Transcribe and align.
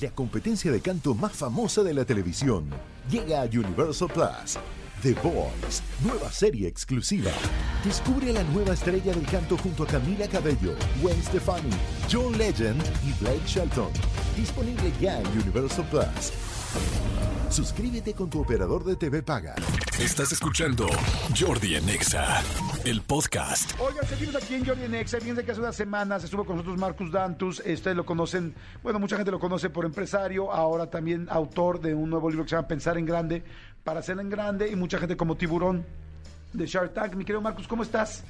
la 0.00 0.10
competencia 0.10 0.70
de 0.70 0.80
canto 0.80 1.14
más 1.14 1.32
famosa 1.32 1.82
de 1.82 1.94
la 1.94 2.04
televisión. 2.04 2.68
Llega 3.10 3.42
a 3.42 3.44
Universal 3.44 4.08
Plus. 4.08 4.58
The 5.02 5.14
Voice, 5.14 5.82
nueva 6.02 6.30
serie 6.30 6.66
exclusiva. 6.68 7.30
Descubre 7.84 8.30
a 8.30 8.32
la 8.32 8.42
nueva 8.44 8.72
estrella 8.72 9.12
del 9.12 9.26
canto 9.26 9.56
junto 9.58 9.84
a 9.84 9.86
Camila 9.86 10.26
Cabello, 10.26 10.74
Gwen 11.00 11.22
Stefani, 11.22 11.70
John 12.10 12.36
Legend 12.36 12.82
y 13.04 13.12
Blake 13.22 13.46
Shelton. 13.46 13.90
Disponible 14.36 14.92
ya 15.00 15.20
en 15.20 15.26
Universal 15.38 15.86
Plus. 15.90 16.32
Suscríbete 17.50 18.14
con 18.14 18.28
tu 18.28 18.40
operador 18.40 18.84
de 18.84 18.96
TV 18.96 19.22
Paga. 19.22 19.54
Estás 19.98 20.32
escuchando 20.32 20.86
Jordi 21.38 21.76
en 21.76 21.88
Exa, 21.88 22.42
el 22.86 23.02
podcast. 23.02 23.72
Oigan, 23.80 24.06
seguimos 24.06 24.36
aquí 24.36 24.54
en 24.54 24.64
Jordi 24.64 24.84
en 24.84 24.94
Exa. 24.94 25.18
Fíjense 25.18 25.44
que 25.44 25.50
hace 25.50 25.60
unas 25.60 25.74
semanas 25.74 26.22
estuvo 26.22 26.44
con 26.44 26.54
nosotros 26.54 26.78
Marcus 26.78 27.10
Dantus. 27.10 27.58
Ustedes 27.58 27.96
lo 27.96 28.06
conocen, 28.06 28.54
bueno, 28.80 29.00
mucha 29.00 29.16
gente 29.16 29.32
lo 29.32 29.40
conoce 29.40 29.70
por 29.70 29.84
empresario, 29.84 30.52
ahora 30.52 30.88
también 30.88 31.26
autor 31.28 31.80
de 31.80 31.94
un 31.94 32.08
nuevo 32.08 32.30
libro 32.30 32.44
que 32.44 32.50
se 32.50 32.54
llama 32.54 32.68
Pensar 32.68 32.96
en 32.96 33.04
Grande, 33.04 33.42
para 33.82 33.98
hacer 33.98 34.20
en 34.20 34.30
grande, 34.30 34.70
y 34.70 34.76
mucha 34.76 34.98
gente 34.98 35.16
como 35.16 35.36
tiburón 35.36 35.84
de 36.52 36.64
Shark 36.64 36.94
Tank. 36.94 37.14
Mi 37.14 37.24
querido 37.24 37.40
Marcus, 37.40 37.66
¿cómo 37.66 37.82
estás? 37.82 38.22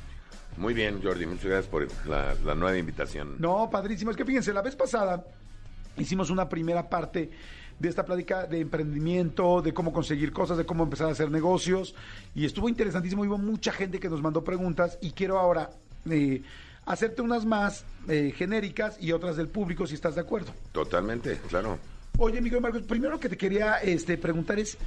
Muy 0.56 0.73
bien, 0.73 1.02
Jordi, 1.02 1.26
muchas 1.26 1.45
gracias 1.45 1.66
por 1.66 1.86
la, 2.09 2.34
la 2.42 2.54
nueva 2.54 2.78
invitación. 2.78 3.36
No, 3.38 3.68
padrísimo. 3.68 4.10
Es 4.10 4.16
que 4.16 4.24
fíjense, 4.24 4.54
la 4.54 4.62
vez 4.62 4.74
pasada 4.74 5.23
hicimos 5.98 6.30
una 6.30 6.48
primera 6.48 6.88
parte 6.88 7.30
de 7.78 7.88
esta 7.88 8.04
plática 8.04 8.46
de 8.46 8.60
emprendimiento, 8.60 9.60
de 9.62 9.74
cómo 9.74 9.92
conseguir 9.92 10.32
cosas, 10.32 10.58
de 10.58 10.64
cómo 10.64 10.84
empezar 10.84 11.08
a 11.08 11.12
hacer 11.12 11.30
negocios. 11.30 11.94
Y 12.34 12.44
estuvo 12.44 12.68
interesantísimo. 12.68 13.22
Hubo 13.22 13.38
mucha 13.38 13.72
gente 13.72 14.00
que 14.00 14.08
nos 14.08 14.22
mandó 14.22 14.42
preguntas 14.44 14.98
y 15.00 15.10
quiero 15.12 15.38
ahora 15.38 15.70
eh, 16.10 16.42
hacerte 16.86 17.22
unas 17.22 17.44
más 17.44 17.84
eh, 18.08 18.32
genéricas 18.34 18.96
y 19.00 19.12
otras 19.12 19.36
del 19.36 19.48
público, 19.48 19.86
si 19.86 19.94
estás 19.94 20.14
de 20.14 20.20
acuerdo. 20.22 20.52
Totalmente, 20.72 21.38
claro. 21.48 21.78
Oye, 22.18 22.40
Miguel 22.40 22.60
Marcos, 22.62 22.82
primero 22.82 23.12
lo 23.12 23.20
que 23.20 23.28
te 23.28 23.36
quería 23.36 23.76
este, 23.78 24.16
preguntar 24.16 24.58
es, 24.58 24.78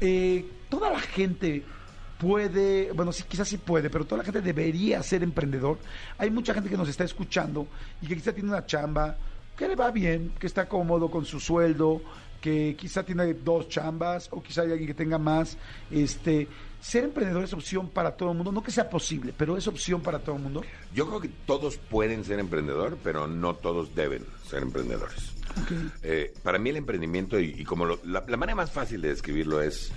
eh, 0.00 0.46
¿toda 0.70 0.90
la 0.90 1.00
gente 1.00 1.62
puede, 2.18 2.92
bueno, 2.92 3.12
sí, 3.12 3.24
quizás 3.28 3.48
sí 3.48 3.58
puede, 3.58 3.90
pero 3.90 4.06
toda 4.06 4.18
la 4.18 4.24
gente 4.24 4.40
debería 4.40 5.02
ser 5.02 5.22
emprendedor? 5.22 5.78
Hay 6.16 6.30
mucha 6.30 6.54
gente 6.54 6.70
que 6.70 6.76
nos 6.76 6.88
está 6.88 7.04
escuchando 7.04 7.66
y 8.00 8.06
que 8.06 8.14
quizás 8.14 8.34
tiene 8.34 8.48
una 8.48 8.64
chamba, 8.64 9.18
que 9.56 9.68
le 9.68 9.74
va 9.74 9.90
bien, 9.90 10.32
que 10.38 10.46
está 10.46 10.68
cómodo 10.68 11.10
con 11.10 11.26
su 11.26 11.40
sueldo, 11.40 12.00
que 12.40 12.76
quizá 12.76 13.02
tiene 13.04 13.34
dos 13.34 13.68
chambas 13.68 14.28
o 14.30 14.42
quizá 14.42 14.62
hay 14.62 14.72
alguien 14.72 14.88
que 14.88 14.94
tenga 14.94 15.18
más. 15.18 15.56
Este, 15.90 16.48
ser 16.80 17.04
emprendedor 17.04 17.44
es 17.44 17.52
opción 17.52 17.88
para 17.88 18.12
todo 18.16 18.30
el 18.30 18.36
mundo, 18.36 18.52
no 18.52 18.62
que 18.62 18.70
sea 18.70 18.88
posible, 18.88 19.34
pero 19.36 19.56
es 19.56 19.66
opción 19.66 20.00
para 20.00 20.20
todo 20.20 20.36
el 20.36 20.42
mundo. 20.42 20.62
Yo 20.94 21.06
creo 21.06 21.20
que 21.20 21.30
todos 21.46 21.76
pueden 21.76 22.24
ser 22.24 22.38
emprendedor, 22.38 22.98
pero 23.02 23.26
no 23.26 23.54
todos 23.54 23.94
deben 23.94 24.24
ser 24.48 24.62
emprendedores. 24.62 25.34
Eh, 26.02 26.32
para 26.42 26.58
mí 26.58 26.70
el 26.70 26.76
emprendimiento, 26.76 27.40
y, 27.40 27.64
como 27.64 27.86
la, 28.04 28.20
manera 28.36 28.54
más 28.54 28.70
fácil 28.70 29.00
de 29.00 29.08
describirlo 29.08 29.60
es, 29.60 29.90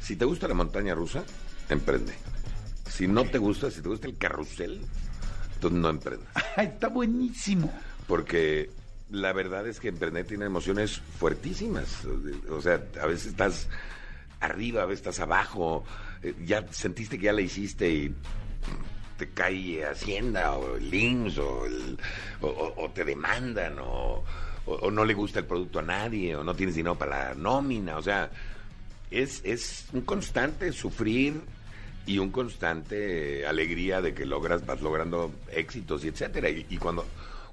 si 0.00 0.16
te 0.16 0.24
gusta 0.24 0.48
la 0.48 0.54
montaña 0.54 0.94
rusa, 0.94 1.24
emprende. 1.68 2.14
Si 2.88 3.06
no 3.06 3.24
te 3.24 3.38
gusta, 3.38 3.70
si 3.70 3.82
te 3.82 3.88
gusta 3.88 4.08
el 4.08 4.16
carrusel, 4.16 4.80
entonces 5.54 5.78
no 5.78 5.88
emprendas. 5.90 6.28
Está 6.56 6.88
buenísimo. 6.88 7.72
Porque 8.06 8.70
la 9.10 9.32
verdad 9.32 9.66
es 9.66 9.80
que 9.80 9.88
emprender 9.88 10.26
tiene 10.26 10.46
emociones 10.46 11.00
fuertísimas. 11.18 12.04
O 12.50 12.60
sea, 12.60 12.82
a 13.00 13.06
veces 13.06 13.28
estás 13.28 13.68
arriba, 14.40 14.82
a 14.82 14.86
veces 14.86 15.00
estás 15.00 15.20
abajo, 15.20 15.84
eh, 16.22 16.34
ya 16.44 16.66
sentiste 16.70 17.18
que 17.18 17.24
ya 17.24 17.32
la 17.32 17.40
hiciste 17.40 17.90
y 17.90 18.14
te 19.16 19.30
cae 19.30 19.84
Hacienda 19.84 20.52
o 20.52 20.76
el 20.76 20.94
IMSS 20.94 21.38
o, 21.38 22.90
te 22.94 23.04
demandan 23.04 23.76
o, 23.80 24.22
no 24.92 25.04
le 25.04 25.14
gusta 25.14 25.40
el 25.40 25.46
producto 25.46 25.78
a 25.78 25.82
nadie 25.82 26.36
o 26.36 26.44
no 26.44 26.54
tienes 26.54 26.76
dinero 26.76 26.96
para 26.96 27.30
la 27.30 27.34
nómina. 27.34 27.96
O 27.96 28.02
sea, 28.02 28.30
es, 29.10 29.40
es 29.44 29.86
un 29.92 30.02
constante 30.02 30.70
sufrir 30.72 31.40
y 32.06 32.18
un 32.18 32.30
constante 32.30 33.46
alegría 33.46 34.00
de 34.00 34.14
que 34.14 34.26
logras, 34.26 34.64
vas 34.64 34.80
logrando 34.82 35.32
éxitos 35.50 36.04
y 36.04 36.08
etcétera. 36.08 36.50
y 36.50 36.76
cuando 36.76 37.06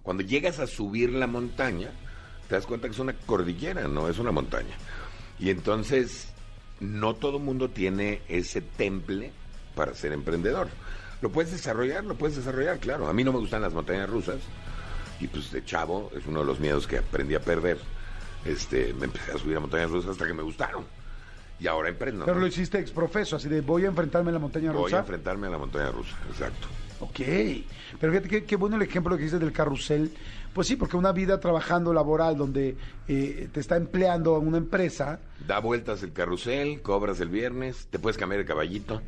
cuando 0.05 0.21
llegas 0.21 0.59
a 0.59 0.67
subir 0.67 1.11
la 1.11 1.25
montaña, 1.25 1.89
te 2.47 2.53
das 2.53 2.67
cuenta 2.67 2.87
que 2.87 2.93
es 2.93 2.99
una 2.99 3.13
cordillera, 3.13 3.87
no 3.87 4.07
es 4.07 4.19
una 4.19 4.31
montaña. 4.31 4.75
Y 5.39 5.49
entonces, 5.49 6.27
no 6.79 7.15
todo 7.15 7.39
mundo 7.39 7.71
tiene 7.71 8.21
ese 8.29 8.61
temple 8.61 9.31
para 9.73 9.95
ser 9.95 10.13
emprendedor. 10.13 10.67
Lo 11.21 11.31
puedes 11.31 11.51
desarrollar, 11.51 12.03
lo 12.05 12.13
puedes 12.13 12.35
desarrollar, 12.35 12.77
claro. 12.77 13.07
A 13.07 13.13
mí 13.13 13.23
no 13.23 13.33
me 13.33 13.39
gustan 13.39 13.63
las 13.63 13.73
montañas 13.73 14.07
rusas. 14.07 14.37
Y 15.19 15.27
pues 15.27 15.51
de 15.51 15.65
chavo, 15.65 16.11
es 16.15 16.27
uno 16.27 16.41
de 16.41 16.45
los 16.45 16.59
miedos 16.59 16.85
que 16.85 16.99
aprendí 16.99 17.33
a 17.33 17.41
perder. 17.41 17.79
Este, 18.45 18.93
me 18.93 19.05
empecé 19.05 19.31
a 19.31 19.39
subir 19.39 19.57
a 19.57 19.59
montañas 19.59 19.89
rusas 19.89 20.11
hasta 20.11 20.27
que 20.27 20.35
me 20.35 20.43
gustaron. 20.43 20.85
Y 21.59 21.65
ahora 21.65 21.89
emprendo. 21.89 22.25
Pero 22.25 22.39
lo 22.39 22.45
hiciste 22.45 22.77
exprofeso, 22.77 23.37
así 23.37 23.49
de 23.49 23.61
voy 23.61 23.85
a 23.85 23.87
enfrentarme 23.87 24.29
a 24.29 24.33
la 24.33 24.39
montaña 24.39 24.71
rusa. 24.71 24.81
Voy 24.81 24.93
a 24.93 24.99
enfrentarme 24.99 25.47
a 25.47 25.49
la 25.49 25.57
montaña 25.57 25.89
rusa, 25.89 26.15
exacto. 26.29 26.67
Ok, 26.99 27.19
pero 27.99 28.13
fíjate 28.13 28.45
qué, 28.45 28.55
bueno 28.55 28.77
el 28.77 28.81
ejemplo 28.81 29.17
que 29.17 29.23
dices 29.23 29.39
del 29.39 29.51
carrusel. 29.51 30.11
Pues 30.53 30.67
sí, 30.67 30.77
porque 30.77 30.95
una 30.95 31.11
vida 31.11 31.39
trabajando 31.41 31.91
laboral 31.91 32.37
donde 32.37 32.77
eh, 33.09 33.49
te 33.51 33.59
está 33.59 33.75
empleando 33.75 34.39
una 34.39 34.57
empresa. 34.57 35.19
Da 35.45 35.59
vueltas 35.59 36.01
el 36.03 36.13
carrusel, 36.13 36.81
cobras 36.81 37.19
el 37.19 37.27
viernes, 37.27 37.87
te 37.89 37.99
puedes 37.99 38.17
cambiar 38.17 38.39
el 38.39 38.47
caballito. 38.47 39.01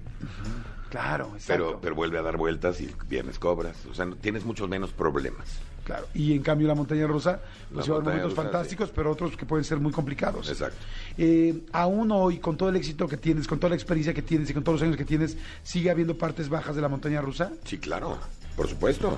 Claro, 0.89 1.31
exacto. 1.35 1.65
Pero, 1.65 1.81
pero 1.81 1.95
vuelve 1.95 2.17
a 2.17 2.21
dar 2.21 2.35
vueltas 2.35 2.81
y 2.81 2.85
el 2.85 2.95
viernes 3.07 3.39
cobras. 3.39 3.85
O 3.85 3.93
sea, 3.93 4.09
tienes 4.19 4.43
muchos 4.43 4.67
menos 4.67 4.91
problemas. 4.91 5.59
Claro. 5.87 6.05
Y 6.13 6.33
en 6.33 6.41
cambio 6.41 6.67
la 6.67 6.75
montaña 6.75 7.07
rusa, 7.07 7.39
pues 7.73 7.85
lleva 7.85 8.01
momentos 8.01 8.33
fantásticos, 8.33 8.89
pero 8.93 9.09
otros 9.09 9.37
que 9.37 9.45
pueden 9.45 9.63
ser 9.63 9.79
muy 9.79 9.93
complicados. 9.93 10.49
Exacto. 10.49 10.75
Eh, 11.17 11.61
aún 11.71 12.11
hoy, 12.11 12.39
con 12.39 12.57
todo 12.57 12.67
el 12.67 12.75
éxito 12.75 13.07
que 13.07 13.15
tienes, 13.15 13.47
con 13.47 13.57
toda 13.57 13.69
la 13.69 13.77
experiencia 13.77 14.13
que 14.13 14.21
tienes 14.21 14.49
y 14.49 14.53
con 14.53 14.65
todos 14.65 14.81
los 14.81 14.85
años 14.85 14.97
que 14.97 15.05
tienes, 15.05 15.37
¿sigue 15.63 15.89
habiendo 15.89 16.17
partes 16.17 16.49
bajas 16.49 16.75
de 16.75 16.81
la 16.81 16.89
montaña 16.89 17.21
rusa? 17.21 17.53
Sí, 17.63 17.77
claro. 17.77 18.17
Por 18.57 18.67
supuesto. 18.67 19.17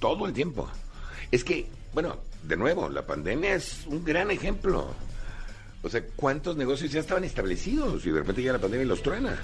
Todo 0.00 0.26
el 0.26 0.34
tiempo. 0.34 0.68
Es 1.30 1.42
que, 1.42 1.66
bueno, 1.94 2.18
de 2.42 2.58
nuevo, 2.58 2.90
la 2.90 3.06
pandemia 3.06 3.54
es 3.54 3.86
un 3.86 4.04
gran 4.04 4.30
ejemplo. 4.30 4.88
O 5.82 5.88
sea, 5.88 6.04
¿cuántos 6.14 6.58
negocios 6.58 6.92
ya 6.92 7.00
estaban 7.00 7.24
establecidos 7.24 8.04
y 8.04 8.10
de 8.10 8.18
repente 8.18 8.42
ya 8.42 8.52
la 8.52 8.58
pandemia 8.58 8.86
los 8.86 9.02
truena? 9.02 9.34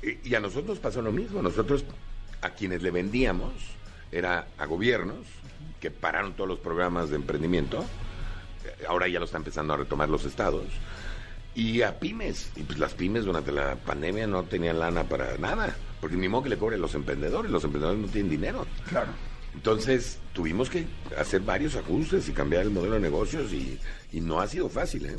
Y, 0.00 0.28
y 0.30 0.34
a 0.36 0.38
nosotros 0.38 0.78
pasó 0.78 1.02
lo 1.02 1.10
mismo. 1.10 1.42
Nosotros, 1.42 1.84
a 2.40 2.50
quienes 2.50 2.84
le 2.84 2.92
vendíamos, 2.92 3.52
era 4.14 4.46
a 4.58 4.66
gobiernos 4.66 5.18
que 5.80 5.90
pararon 5.90 6.34
todos 6.34 6.48
los 6.48 6.58
programas 6.60 7.10
de 7.10 7.16
emprendimiento, 7.16 7.84
eh, 8.64 8.84
ahora 8.88 9.08
ya 9.08 9.18
lo 9.18 9.26
están 9.26 9.40
empezando 9.40 9.74
a 9.74 9.76
retomar 9.76 10.08
los 10.08 10.24
estados, 10.24 10.66
y 11.54 11.82
a 11.82 11.98
pymes. 11.98 12.50
Y 12.56 12.62
pues 12.62 12.78
las 12.78 12.94
pymes 12.94 13.24
durante 13.24 13.52
la 13.52 13.76
pandemia 13.76 14.26
no 14.26 14.44
tenían 14.44 14.78
lana 14.78 15.04
para 15.04 15.36
nada, 15.38 15.76
porque 16.00 16.16
ni 16.16 16.28
modo 16.28 16.44
que 16.44 16.48
le 16.50 16.58
cobren 16.58 16.80
los 16.80 16.94
emprendedores, 16.94 17.50
los 17.50 17.64
emprendedores 17.64 18.00
no 18.00 18.08
tienen 18.08 18.30
dinero. 18.30 18.66
Claro. 18.88 19.08
Entonces 19.54 20.18
tuvimos 20.32 20.68
que 20.68 20.86
hacer 21.16 21.42
varios 21.42 21.76
ajustes 21.76 22.28
y 22.28 22.32
cambiar 22.32 22.62
el 22.62 22.70
modelo 22.70 22.94
de 22.94 23.00
negocios 23.00 23.52
y, 23.52 23.78
y 24.12 24.20
no 24.20 24.40
ha 24.40 24.48
sido 24.48 24.68
fácil. 24.68 25.06
¿eh? 25.06 25.16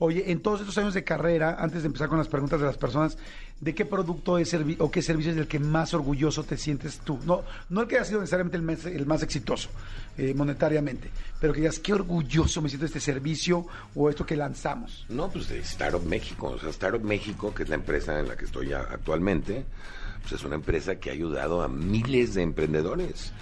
Oye, 0.00 0.30
en 0.30 0.40
todos 0.40 0.60
estos 0.60 0.78
años 0.78 0.94
de 0.94 1.02
carrera, 1.02 1.56
antes 1.58 1.82
de 1.82 1.86
empezar 1.86 2.08
con 2.08 2.18
las 2.18 2.28
preguntas 2.28 2.60
de 2.60 2.66
las 2.66 2.76
personas, 2.76 3.18
¿de 3.60 3.74
qué 3.74 3.84
producto 3.84 4.38
es 4.38 4.54
o 4.78 4.90
qué 4.92 5.02
servicio 5.02 5.32
es 5.32 5.36
del 5.36 5.48
que 5.48 5.58
más 5.58 5.92
orgulloso 5.92 6.44
te 6.44 6.56
sientes 6.56 7.00
tú? 7.00 7.18
No, 7.24 7.42
no 7.68 7.80
el 7.80 7.88
que 7.88 7.96
haya 7.96 8.04
sido 8.04 8.20
necesariamente 8.20 8.56
el 8.94 9.06
más, 9.06 9.22
exitoso 9.24 9.70
eh, 10.16 10.34
monetariamente, 10.34 11.10
pero 11.40 11.52
que 11.52 11.60
digas, 11.60 11.80
qué 11.80 11.94
orgulloso 11.94 12.62
me 12.62 12.68
siento 12.68 12.84
de 12.84 12.88
este 12.88 13.00
servicio 13.00 13.66
o 13.96 14.08
esto 14.08 14.24
que 14.24 14.36
lanzamos. 14.36 15.04
No, 15.08 15.28
pues 15.30 15.48
de 15.48 15.58
Startup 15.58 16.04
México. 16.04 16.50
O 16.50 16.58
sea, 16.60 16.70
Startup 16.70 17.02
México, 17.02 17.52
que 17.52 17.64
es 17.64 17.68
la 17.68 17.74
empresa 17.74 18.20
en 18.20 18.28
la 18.28 18.36
que 18.36 18.44
estoy 18.44 18.72
actualmente, 18.72 19.64
pues 20.20 20.34
es 20.34 20.44
una 20.44 20.54
empresa 20.54 20.96
que 21.00 21.10
ha 21.10 21.12
ayudado 21.12 21.60
a 21.62 21.68
miles 21.68 22.34
de 22.34 22.42
emprendedores 22.42 23.32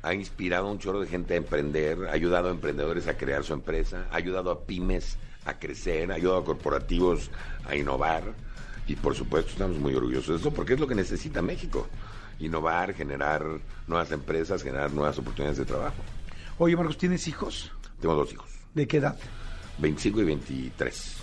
ha 0.00 0.14
inspirado 0.14 0.68
a 0.68 0.70
un 0.70 0.78
chorro 0.78 1.00
de 1.00 1.08
gente 1.08 1.34
a 1.34 1.36
emprender, 1.38 2.06
ha 2.08 2.12
ayudado 2.12 2.48
a 2.48 2.52
emprendedores 2.52 3.08
a 3.08 3.16
crear 3.16 3.42
su 3.42 3.52
empresa, 3.52 4.06
ha 4.12 4.16
ayudado 4.16 4.52
a 4.52 4.64
pymes 4.64 5.18
a 5.48 5.58
crecer, 5.58 6.12
ayuda 6.12 6.38
a 6.38 6.44
corporativos 6.44 7.30
a 7.66 7.74
innovar 7.74 8.22
y 8.86 8.96
por 8.96 9.14
supuesto 9.14 9.52
estamos 9.52 9.78
muy 9.78 9.94
orgullosos 9.94 10.28
de 10.28 10.36
eso 10.36 10.52
porque 10.52 10.74
es 10.74 10.80
lo 10.80 10.86
que 10.86 10.94
necesita 10.94 11.42
México, 11.42 11.88
innovar, 12.38 12.94
generar 12.94 13.44
nuevas 13.86 14.10
empresas, 14.12 14.62
generar 14.62 14.92
nuevas 14.92 15.18
oportunidades 15.18 15.58
de 15.58 15.64
trabajo. 15.64 15.96
Oye 16.58 16.76
Marcos, 16.76 16.98
¿tienes 16.98 17.26
hijos? 17.28 17.72
Tengo 18.00 18.14
dos 18.14 18.32
hijos. 18.32 18.48
¿De 18.74 18.86
qué 18.86 18.98
edad? 18.98 19.18
25 19.78 20.20
y 20.20 20.24
23. 20.24 21.16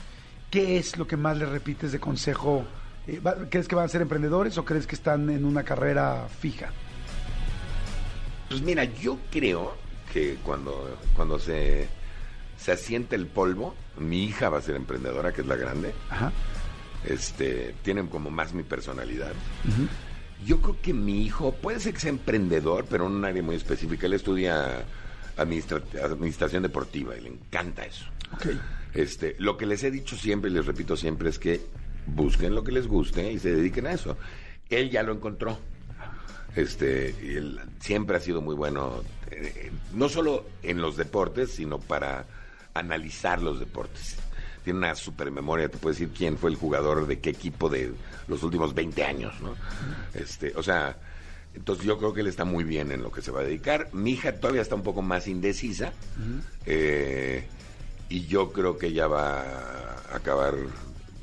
¿Qué 0.50 0.78
es 0.78 0.98
lo 0.98 1.08
que 1.08 1.18
más 1.18 1.38
le 1.38 1.46
repites 1.46 1.92
de 1.92 2.00
consejo? 2.00 2.66
Eh, 3.08 3.22
¿Crees 3.50 3.68
que 3.68 3.76
van 3.76 3.86
a 3.86 3.90
ser 3.90 4.02
emprendedores 4.02 4.58
o 4.58 4.66
crees 4.66 4.88
que 4.88 4.96
están 4.96 5.30
en 5.30 5.46
una 5.46 5.64
carrera 5.64 6.28
fija? 6.40 6.72
Pues 8.50 8.62
mira, 8.62 8.84
yo 8.84 9.18
creo 9.32 9.76
que 10.14 10.38
cuando, 10.44 10.98
cuando 11.16 11.38
se 11.40 11.88
se 12.58 12.72
asiente 12.72 13.16
el 13.16 13.28
polvo. 13.28 13.76
Mi 14.00 14.24
hija 14.26 14.50
va 14.50 14.58
a 14.60 14.62
ser 14.62 14.76
emprendedora, 14.76 15.34
que 15.34 15.42
es 15.42 15.48
la 15.48 15.56
grande. 15.56 15.94
Ajá. 16.10 16.32
Este, 17.06 17.76
tienen 17.84 18.08
como 18.08 18.30
más 18.32 18.54
mi 18.54 18.64
personalidad. 18.64 19.34
Yo 20.46 20.62
creo 20.62 20.78
que 20.82 20.94
mi 20.94 21.24
hijo 21.24 21.54
puede 21.54 21.80
ser 21.80 21.94
que 21.94 22.00
sea 22.00 22.10
emprendedor, 22.10 22.86
pero 22.90 23.06
en 23.08 23.14
un 23.14 23.26
área 23.26 23.44
muy 23.44 23.56
específica. 23.56 24.08
Él 24.08 24.14
estudia 24.14 24.84
administra- 25.38 25.84
administración 26.04 26.64
deportiva 26.64 27.16
y 27.16 27.22
le 27.22 27.30
encanta 27.30 27.86
eso. 27.86 28.06
Este, 28.94 29.36
lo 29.40 29.58
que 29.58 29.66
les 29.66 29.84
he 29.84 29.92
dicho 29.92 30.16
siempre 30.16 30.50
y 30.50 30.54
les 30.54 30.66
repito 30.66 30.98
siempre 30.98 31.30
es 31.30 31.40
que 31.40 31.62
busquen 32.08 32.56
lo 32.56 32.64
que 32.64 32.72
les 32.72 32.88
guste 32.88 33.32
y 33.32 33.40
se 33.40 33.56
dediquen 33.56 33.88
a 33.88 33.92
eso. 33.94 34.18
Él 34.70 34.90
ya 34.90 35.04
lo 35.04 35.14
encontró. 35.14 35.60
Este, 36.56 37.14
y 37.22 37.36
él 37.36 37.60
siempre 37.80 38.16
ha 38.16 38.20
sido 38.22 38.42
muy 38.42 38.56
bueno, 38.56 39.04
eh, 39.30 39.72
no 39.94 40.08
solo 40.08 40.46
en 40.64 40.82
los 40.82 40.96
deportes, 40.96 41.52
sino 41.52 41.80
para 41.80 42.26
analizar 42.76 43.42
los 43.42 43.60
deportes. 43.60 44.18
Tiene 44.64 44.80
una 44.80 44.96
super 44.96 45.32
memoria, 45.32 45.70
te 45.70 45.78
puede 45.78 45.94
decir 45.96 46.10
quién 46.16 46.38
fue 46.38 46.50
el 46.52 46.56
jugador 46.58 47.08
de 47.08 47.20
qué 47.20 47.30
equipo 47.32 47.70
de 47.70 47.94
los 48.28 48.44
últimos 48.44 48.74
20 48.74 49.04
años, 49.04 49.34
¿no? 49.42 49.56
Este, 50.14 50.54
o 50.56 50.64
sea, 50.64 50.98
entonces 51.54 51.86
yo 51.86 51.98
creo 51.98 52.14
que 52.14 52.22
él 52.22 52.28
está 52.28 52.46
muy 52.46 52.64
bien 52.64 52.92
en 52.92 53.02
lo 53.04 53.12
que 53.12 53.22
se 53.22 53.32
va 53.32 53.42
a 53.42 53.44
dedicar. 53.44 53.90
Mi 53.94 54.12
hija 54.12 54.34
todavía 54.40 54.62
está 54.62 54.76
un 54.76 54.84
poco 54.84 55.02
más 55.02 55.28
indecisa. 55.28 55.94
eh, 56.66 57.48
y 58.10 58.26
yo 58.28 58.52
creo 58.52 58.78
que 58.78 58.92
ya 58.94 59.08
va 59.08 59.42
a 59.42 60.16
acabar. 60.16 60.54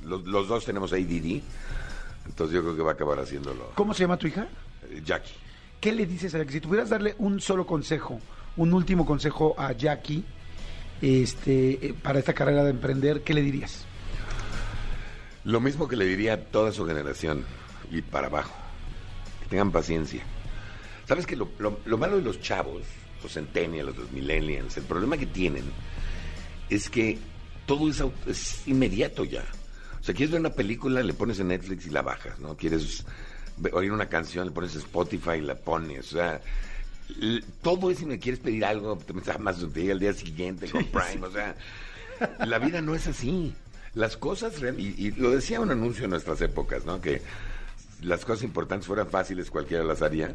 Los, 0.04 0.24
los 0.24 0.48
dos 0.48 0.64
tenemos 0.64 0.92
ADD. 0.92 1.40
Entonces 2.26 2.54
yo 2.54 2.62
creo 2.62 2.76
que 2.76 2.82
va 2.82 2.90
a 2.92 2.94
acabar 2.94 3.18
haciéndolo. 3.20 3.70
¿Cómo 3.74 3.92
se 3.94 4.00
llama 4.04 4.16
tu 4.16 4.26
hija? 4.26 4.46
eh, 4.90 5.02
Jackie. 5.04 5.32
¿Qué 5.80 5.92
le 5.92 6.06
dices 6.06 6.34
a 6.34 6.38
Jackie? 6.38 6.54
Si 6.54 6.60
tuvieras 6.60 6.90
darle 6.90 7.14
un 7.18 7.40
solo 7.40 7.66
consejo, 7.66 8.20
un 8.56 8.72
último 8.72 9.04
consejo 9.04 9.54
a 9.58 9.72
Jackie 9.72 10.24
este, 11.02 11.86
eh, 11.88 11.94
para 12.00 12.18
esta 12.20 12.32
carrera 12.32 12.64
de 12.64 12.70
emprender, 12.70 13.22
¿qué 13.22 13.34
le 13.34 13.42
dirías? 13.42 13.84
Lo 15.44 15.60
mismo 15.60 15.88
que 15.88 15.96
le 15.96 16.06
diría 16.06 16.34
a 16.34 16.40
toda 16.40 16.72
su 16.72 16.86
generación 16.86 17.44
y 17.90 18.00
para 18.02 18.28
abajo. 18.28 18.54
Que 19.42 19.48
tengan 19.48 19.72
paciencia. 19.72 20.22
¿Sabes 21.06 21.26
que 21.26 21.36
lo, 21.36 21.50
lo- 21.58 21.80
lo 21.84 21.98
malo 21.98 22.16
de 22.16 22.22
los 22.22 22.40
chavos, 22.40 22.82
los 23.22 23.32
centennials, 23.32 23.96
los 23.96 24.12
millennials, 24.12 24.76
el 24.76 24.84
problema 24.84 25.16
que 25.18 25.26
tienen 25.26 25.64
es 26.70 26.88
que 26.88 27.18
todo 27.66 27.88
es, 27.90 28.02
es 28.26 28.66
inmediato 28.68 29.24
ya. 29.24 29.44
O 30.00 30.04
sea, 30.04 30.14
quieres 30.14 30.30
ver 30.32 30.40
una 30.40 30.50
película, 30.50 31.02
le 31.02 31.12
pones 31.12 31.38
en 31.40 31.48
Netflix 31.48 31.86
y 31.86 31.90
la 31.90 32.02
bajas, 32.02 32.38
¿no? 32.40 32.56
Quieres 32.56 33.04
oír 33.72 33.92
una 33.92 34.08
canción, 34.08 34.46
le 34.46 34.52
pones 34.52 34.74
Spotify 34.76 35.32
y 35.38 35.40
la 35.42 35.54
pones. 35.56 36.12
O 36.12 36.16
sea, 36.16 36.40
todo 37.62 37.90
es, 37.90 37.98
si 37.98 38.06
me 38.06 38.18
quieres 38.18 38.40
pedir 38.40 38.64
algo, 38.64 38.96
te 38.96 39.12
metes 39.12 39.28
a 39.30 39.34
Amazon, 39.34 39.72
te 39.72 39.80
llega 39.80 39.92
al 39.92 40.00
día 40.00 40.12
siguiente 40.12 40.68
con 40.68 40.84
Prime. 40.84 41.26
O 41.26 41.30
sea, 41.30 41.56
la 42.46 42.58
vida 42.58 42.80
no 42.80 42.94
es 42.94 43.06
así. 43.06 43.54
Las 43.94 44.16
cosas, 44.16 44.54
y, 44.78 44.94
y 44.96 45.10
lo 45.12 45.30
decía 45.30 45.60
un 45.60 45.70
anuncio 45.70 46.04
en 46.04 46.10
nuestras 46.10 46.40
épocas, 46.40 46.86
¿no? 46.86 47.00
Que 47.00 47.20
las 48.02 48.24
cosas 48.24 48.44
importantes 48.44 48.86
fueran 48.86 49.08
fáciles, 49.08 49.50
cualquiera 49.50 49.84
las 49.84 50.02
haría. 50.02 50.32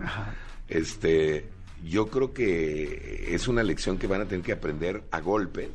Este, 0.67 1.45
yo 1.83 2.07
creo 2.07 2.33
que 2.33 3.33
es 3.33 3.47
una 3.47 3.63
lección 3.63 3.97
que 3.97 4.07
van 4.07 4.21
a 4.21 4.25
tener 4.25 4.45
que 4.45 4.53
aprender 4.53 5.03
a 5.11 5.19
golpes, 5.21 5.69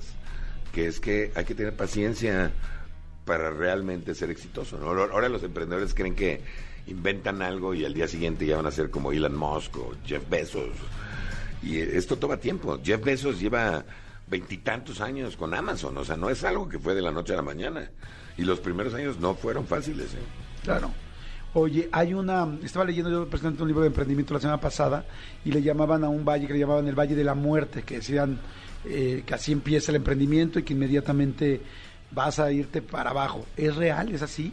que 0.73 0.87
es 0.87 1.01
que 1.01 1.33
hay 1.35 1.45
que 1.45 1.55
tener 1.55 1.75
paciencia 1.75 2.53
para 3.25 3.51
realmente 3.51 4.15
ser 4.15 4.31
exitoso. 4.31 4.79
¿no? 4.79 4.89
Ahora 4.89 5.29
los 5.29 5.43
emprendedores 5.43 5.95
creen 5.95 6.15
que 6.15 6.41
inventan 6.87 7.43
algo 7.43 7.75
y 7.75 7.85
al 7.85 7.95
día 7.95 8.09
siguiente 8.09 8.47
ya 8.47 8.57
van 8.57 8.67
a 8.67 8.71
ser 8.71 8.91
como 8.91 9.13
Elon 9.13 9.37
Musk 9.37 9.77
o 9.77 9.95
Jeff 10.05 10.29
Bezos. 10.29 10.71
Y 11.63 11.79
esto 11.79 12.17
toma 12.17 12.37
tiempo. 12.39 12.81
Jeff 12.83 13.03
Bezos 13.03 13.41
lleva 13.41 13.85
veintitantos 14.27 15.01
años 15.01 15.37
con 15.37 15.55
Amazon, 15.55 15.97
o 15.99 16.05
sea, 16.05 16.17
no 16.17 16.31
es 16.31 16.43
algo 16.43 16.69
que 16.69 16.79
fue 16.79 16.95
de 16.95 17.03
la 17.03 17.11
noche 17.11 17.35
a 17.35 17.37
la 17.37 17.43
mañana. 17.43 17.91
Y 18.37 18.43
los 18.43 18.61
primeros 18.61 18.95
años 18.95 19.21
no 19.21 19.35
fueron 19.35 19.67
fáciles. 19.67 20.15
¿eh? 20.15 20.19
Claro. 20.63 20.91
Oye, 21.55 21.91
hay 21.93 22.15
una, 22.15 22.49
estaba 22.63 22.87
leyendo 22.87 23.11
yo 23.11 23.29
precisamente 23.29 23.63
un 23.63 23.69
libro 23.69 23.83
de 23.83 23.89
emprendimiento 23.89 24.33
la 24.33 24.41
semana 24.41 24.61
pasada 24.61 25.05
y 25.45 25.53
le 25.53 25.61
llamaban 25.61 26.03
a 26.03 26.09
un 26.09 26.25
valle 26.25 26.47
que 26.47 26.55
le 26.55 26.61
llamaban 26.61 26.89
el 26.89 26.99
Valle 26.99 27.15
de 27.15 27.25
la 27.25 27.35
Muerte, 27.35 27.83
que 27.83 27.97
decían 27.97 28.41
eh, 28.87 29.23
que 29.27 29.35
así 29.35 29.53
empieza 29.53 29.93
el 29.93 29.97
emprendimiento 29.97 30.59
y 30.59 30.63
que 30.63 30.73
inmediatamente 30.73 31.61
vas 32.11 32.39
a 32.39 32.51
irte 32.51 32.81
para 32.81 33.11
abajo. 33.11 33.45
¿Es 33.55 33.77
real? 33.77 34.13
¿Es 34.13 34.23
así? 34.23 34.53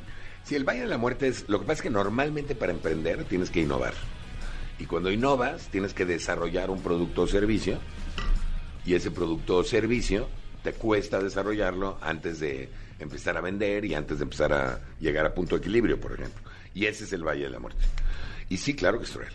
Si 0.49 0.55
el 0.55 0.63
Valle 0.63 0.79
de 0.79 0.87
la 0.87 0.97
Muerte 0.97 1.27
es... 1.27 1.47
Lo 1.47 1.59
que 1.59 1.67
pasa 1.67 1.73
es 1.73 1.81
que 1.83 1.89
normalmente 1.91 2.55
para 2.55 2.71
emprender 2.71 3.23
tienes 3.25 3.51
que 3.51 3.61
innovar. 3.61 3.93
Y 4.79 4.85
cuando 4.85 5.11
innovas 5.11 5.67
tienes 5.67 5.93
que 5.93 6.07
desarrollar 6.07 6.71
un 6.71 6.81
producto 6.81 7.21
o 7.21 7.27
servicio. 7.27 7.77
Y 8.83 8.95
ese 8.95 9.11
producto 9.11 9.57
o 9.57 9.63
servicio 9.63 10.27
te 10.63 10.73
cuesta 10.73 11.21
desarrollarlo 11.21 11.99
antes 12.01 12.39
de 12.39 12.67
empezar 12.97 13.37
a 13.37 13.41
vender 13.41 13.85
y 13.85 13.93
antes 13.93 14.17
de 14.17 14.23
empezar 14.23 14.51
a 14.51 14.81
llegar 14.99 15.27
a 15.27 15.35
punto 15.35 15.53
de 15.53 15.59
equilibrio, 15.59 15.99
por 15.99 16.13
ejemplo. 16.13 16.41
Y 16.73 16.87
ese 16.87 17.03
es 17.03 17.13
el 17.13 17.23
Valle 17.23 17.43
de 17.43 17.51
la 17.51 17.59
Muerte. 17.59 17.85
Y 18.49 18.57
sí, 18.57 18.73
claro 18.75 18.97
que 18.97 19.03
es 19.03 19.13
real. 19.13 19.33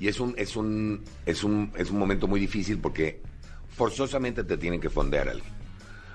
Y 0.00 0.08
es 0.08 0.18
un, 0.20 0.34
es 0.38 0.56
un, 0.56 1.04
es 1.26 1.44
un, 1.44 1.70
es 1.76 1.90
un 1.90 1.98
momento 1.98 2.28
muy 2.28 2.40
difícil 2.40 2.78
porque 2.78 3.20
forzosamente 3.68 4.42
te 4.42 4.56
tienen 4.56 4.80
que 4.80 4.88
fondear 4.88 5.28
alguien. 5.28 5.52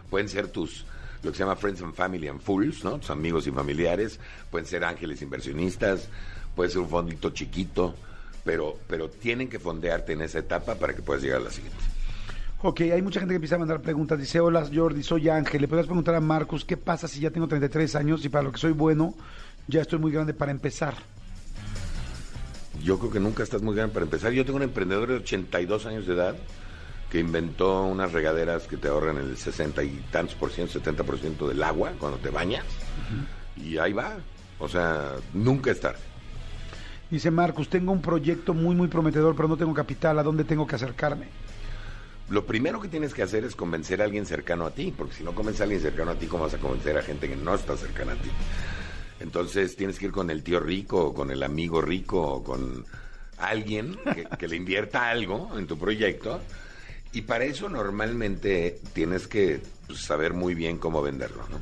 Pueden 0.09 0.29
ser 0.29 0.47
tus, 0.47 0.87
lo 1.23 1.31
que 1.31 1.37
se 1.37 1.43
llama 1.43 1.55
Friends 1.55 1.81
and 1.81 1.93
Family 1.93 2.27
and 2.27 2.41
Fools, 2.41 2.83
¿no? 2.83 2.97
Tus 2.97 3.09
amigos 3.09 3.47
y 3.47 3.51
familiares, 3.51 4.19
pueden 4.49 4.65
ser 4.65 4.83
ángeles 4.83 5.21
inversionistas, 5.21 6.07
puede 6.55 6.69
ser 6.69 6.79
un 6.79 6.89
fondito 6.89 7.29
chiquito, 7.29 7.95
pero, 8.43 8.77
pero 8.87 9.09
tienen 9.09 9.47
que 9.47 9.59
fondearte 9.59 10.13
en 10.13 10.21
esa 10.21 10.39
etapa 10.39 10.75
para 10.75 10.95
que 10.95 11.01
puedas 11.01 11.21
llegar 11.21 11.41
a 11.41 11.45
la 11.45 11.51
siguiente. 11.51 11.79
Ok, 12.63 12.81
hay 12.81 13.01
mucha 13.01 13.19
gente 13.19 13.33
que 13.33 13.37
empieza 13.37 13.55
a 13.55 13.59
mandar 13.59 13.81
preguntas. 13.81 14.19
Dice, 14.19 14.39
hola 14.39 14.67
Jordi, 14.71 15.01
soy 15.01 15.29
Ángel. 15.29 15.61
¿Le 15.61 15.67
podrías 15.67 15.87
preguntar 15.87 16.13
a 16.13 16.21
Marcus 16.21 16.63
qué 16.63 16.77
pasa 16.77 17.07
si 17.07 17.19
ya 17.19 17.31
tengo 17.31 17.47
33 17.47 17.95
años 17.95 18.23
y 18.23 18.29
para 18.29 18.43
lo 18.43 18.51
que 18.51 18.59
soy 18.59 18.71
bueno 18.71 19.15
ya 19.67 19.81
estoy 19.81 19.97
muy 19.99 20.11
grande 20.11 20.33
para 20.33 20.51
empezar? 20.51 20.95
Yo 22.83 22.99
creo 22.99 23.11
que 23.11 23.19
nunca 23.19 23.41
estás 23.43 23.61
muy 23.61 23.75
grande 23.75 23.93
para 23.93 24.05
empezar. 24.05 24.31
Yo 24.31 24.45
tengo 24.45 24.57
un 24.57 24.63
emprendedor 24.63 25.07
de 25.07 25.15
82 25.15 25.85
años 25.87 26.05
de 26.05 26.13
edad 26.13 26.35
que 27.11 27.19
inventó 27.19 27.83
unas 27.83 28.13
regaderas 28.13 28.67
que 28.67 28.77
te 28.77 28.87
ahorran 28.87 29.17
el 29.17 29.35
60 29.35 29.83
y 29.83 29.89
tantos 30.11 30.33
por 30.35 30.49
ciento, 30.49 30.73
70 30.73 31.03
por 31.03 31.19
ciento 31.19 31.47
del 31.49 31.61
agua 31.61 31.91
cuando 31.99 32.17
te 32.17 32.29
bañas. 32.29 32.63
Y 33.57 33.77
ahí 33.77 33.91
va. 33.91 34.17
O 34.59 34.69
sea, 34.69 35.15
nunca 35.33 35.71
es 35.71 35.81
tarde. 35.81 35.99
Dice 37.09 37.29
Marcus, 37.29 37.67
tengo 37.67 37.91
un 37.91 38.01
proyecto 38.01 38.53
muy, 38.53 38.73
muy 38.75 38.87
prometedor, 38.87 39.35
pero 39.35 39.49
no 39.49 39.57
tengo 39.57 39.73
capital. 39.73 40.17
¿A 40.19 40.23
dónde 40.23 40.45
tengo 40.45 40.65
que 40.65 40.75
acercarme? 40.75 41.27
Lo 42.29 42.45
primero 42.45 42.79
que 42.79 42.87
tienes 42.87 43.13
que 43.13 43.23
hacer 43.23 43.43
es 43.43 43.57
convencer 43.57 44.01
a 44.01 44.05
alguien 44.05 44.25
cercano 44.25 44.65
a 44.65 44.71
ti, 44.71 44.93
porque 44.97 45.15
si 45.15 45.23
no 45.25 45.35
convences 45.35 45.59
a 45.59 45.63
alguien 45.65 45.81
cercano 45.81 46.11
a 46.11 46.15
ti, 46.15 46.27
¿cómo 46.27 46.43
vas 46.43 46.53
a 46.53 46.59
convencer 46.59 46.97
a 46.97 47.01
gente 47.01 47.27
que 47.27 47.35
no 47.35 47.53
está 47.53 47.75
cercana 47.75 48.13
a 48.13 48.15
ti? 48.15 48.29
Entonces 49.19 49.75
tienes 49.75 49.99
que 49.99 50.05
ir 50.05 50.11
con 50.13 50.29
el 50.29 50.43
tío 50.43 50.61
rico, 50.61 51.07
o 51.07 51.13
con 51.13 51.29
el 51.29 51.43
amigo 51.43 51.81
rico, 51.81 52.21
o 52.21 52.41
con 52.41 52.85
alguien 53.37 53.97
que, 54.13 54.25
que 54.37 54.47
le 54.47 54.55
invierta 54.55 55.09
algo 55.09 55.51
en 55.57 55.67
tu 55.67 55.77
proyecto. 55.77 56.39
Y 57.13 57.21
para 57.21 57.43
eso 57.43 57.69
normalmente 57.69 58.79
tienes 58.93 59.27
que 59.27 59.61
pues, 59.87 59.99
saber 59.99 60.33
muy 60.33 60.55
bien 60.55 60.77
cómo 60.77 61.01
venderlo, 61.01 61.43
¿no? 61.49 61.57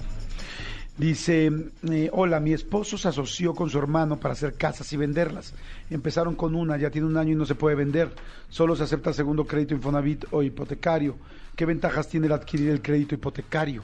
Dice, 1.00 1.50
eh, 1.90 2.10
hola, 2.12 2.42
mi 2.42 2.52
esposo 2.52 2.98
se 2.98 3.08
asoció 3.08 3.54
con 3.54 3.70
su 3.70 3.80
hermano 3.80 4.20
para 4.20 4.34
hacer 4.34 4.56
casas 4.56 4.92
y 4.92 4.98
venderlas. 4.98 5.54
Empezaron 5.90 6.36
con 6.36 6.56
una, 6.56 6.78
ya 6.78 6.90
tiene 6.92 7.08
un 7.08 7.16
año 7.16 7.32
y 7.32 7.36
no 7.36 7.46
se 7.46 7.56
puede 7.56 7.78
vender. 7.78 8.10
Solo 8.50 8.76
se 8.76 8.84
acepta 8.84 9.14
segundo 9.14 9.46
crédito 9.46 9.74
Infonavit 9.74 10.26
o 10.32 10.44
hipotecario. 10.44 11.16
¿Qué 11.56 11.66
ventajas 11.66 12.10
tiene 12.10 12.28
el 12.28 12.34
adquirir 12.34 12.70
el 12.72 12.82
crédito 12.82 13.16
hipotecario? 13.16 13.82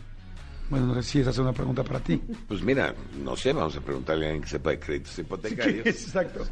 Bueno, 0.70 0.88
no 0.88 0.96
sé 0.96 1.04
si 1.04 1.20
esa 1.22 1.30
es 1.30 1.38
una 1.38 1.54
pregunta 1.54 1.84
para 1.84 2.02
ti. 2.02 2.22
Pues 2.50 2.62
mira, 2.62 2.94
no 3.24 3.38
sé, 3.38 3.54
vamos 3.54 3.78
a 3.78 3.82
preguntarle 3.82 4.26
a 4.26 4.30
alguien 4.30 4.44
que 4.44 4.50
sepa 4.50 4.72
de 4.72 4.80
créditos 4.80 5.18
hipotecarios. 5.18 5.86
Exacto. 5.86 6.46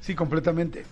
Sí, 0.00 0.14
completamente. 0.14 0.84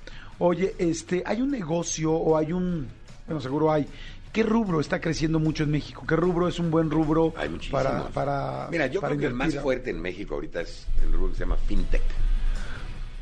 Oye, 0.45 0.75
este, 0.77 1.23
hay 1.25 1.41
un 1.41 1.53
negocio 1.53 2.11
o 2.11 2.37
hay 2.37 2.53
un, 2.53 2.89
bueno, 3.29 3.41
seguro 3.41 3.71
hay. 3.71 3.87
¿Qué 4.33 4.43
rubro 4.43 4.81
está 4.81 5.01
creciendo 5.01 5.39
mucho 5.39 5.63
en 5.63 5.71
México? 5.71 6.05
¿Qué 6.05 6.17
rubro 6.17 6.49
es 6.49 6.59
un 6.59 6.69
buen 6.69 6.91
rubro 6.91 7.33
Hay 7.37 7.49
para, 7.71 8.09
para 8.09 8.67
Mira, 8.69 8.89
yo 8.89 9.01
para 9.01 9.13
creo 9.15 9.21
que 9.21 9.27
el 9.29 9.35
más 9.35 9.55
fuerte 9.55 9.91
en 9.91 10.01
México 10.01 10.35
ahorita 10.35 10.63
es 10.63 10.89
el 11.01 11.13
rubro 11.13 11.29
que 11.29 11.35
se 11.35 11.41
llama 11.45 11.57
FinTech. 11.59 12.03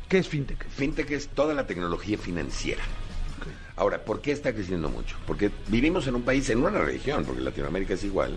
¿Qué 0.09 0.17
es 0.17 0.27
fintech? 0.27 0.67
FinTech 0.67 1.11
es 1.11 1.27
toda 1.27 1.53
la 1.53 1.67
tecnología 1.67 2.17
financiera. 2.17 2.81
Ahora, 3.75 4.03
¿por 4.03 4.21
qué 4.21 4.31
está 4.31 4.51
creciendo 4.51 4.89
mucho? 4.89 5.15
Porque 5.27 5.51
vivimos 5.67 6.07
en 6.07 6.15
un 6.15 6.23
país, 6.23 6.49
en 6.49 6.63
una 6.63 6.81
región, 6.81 7.23
porque 7.23 7.41
Latinoamérica 7.41 7.93
es 7.93 8.03
igual, 8.03 8.35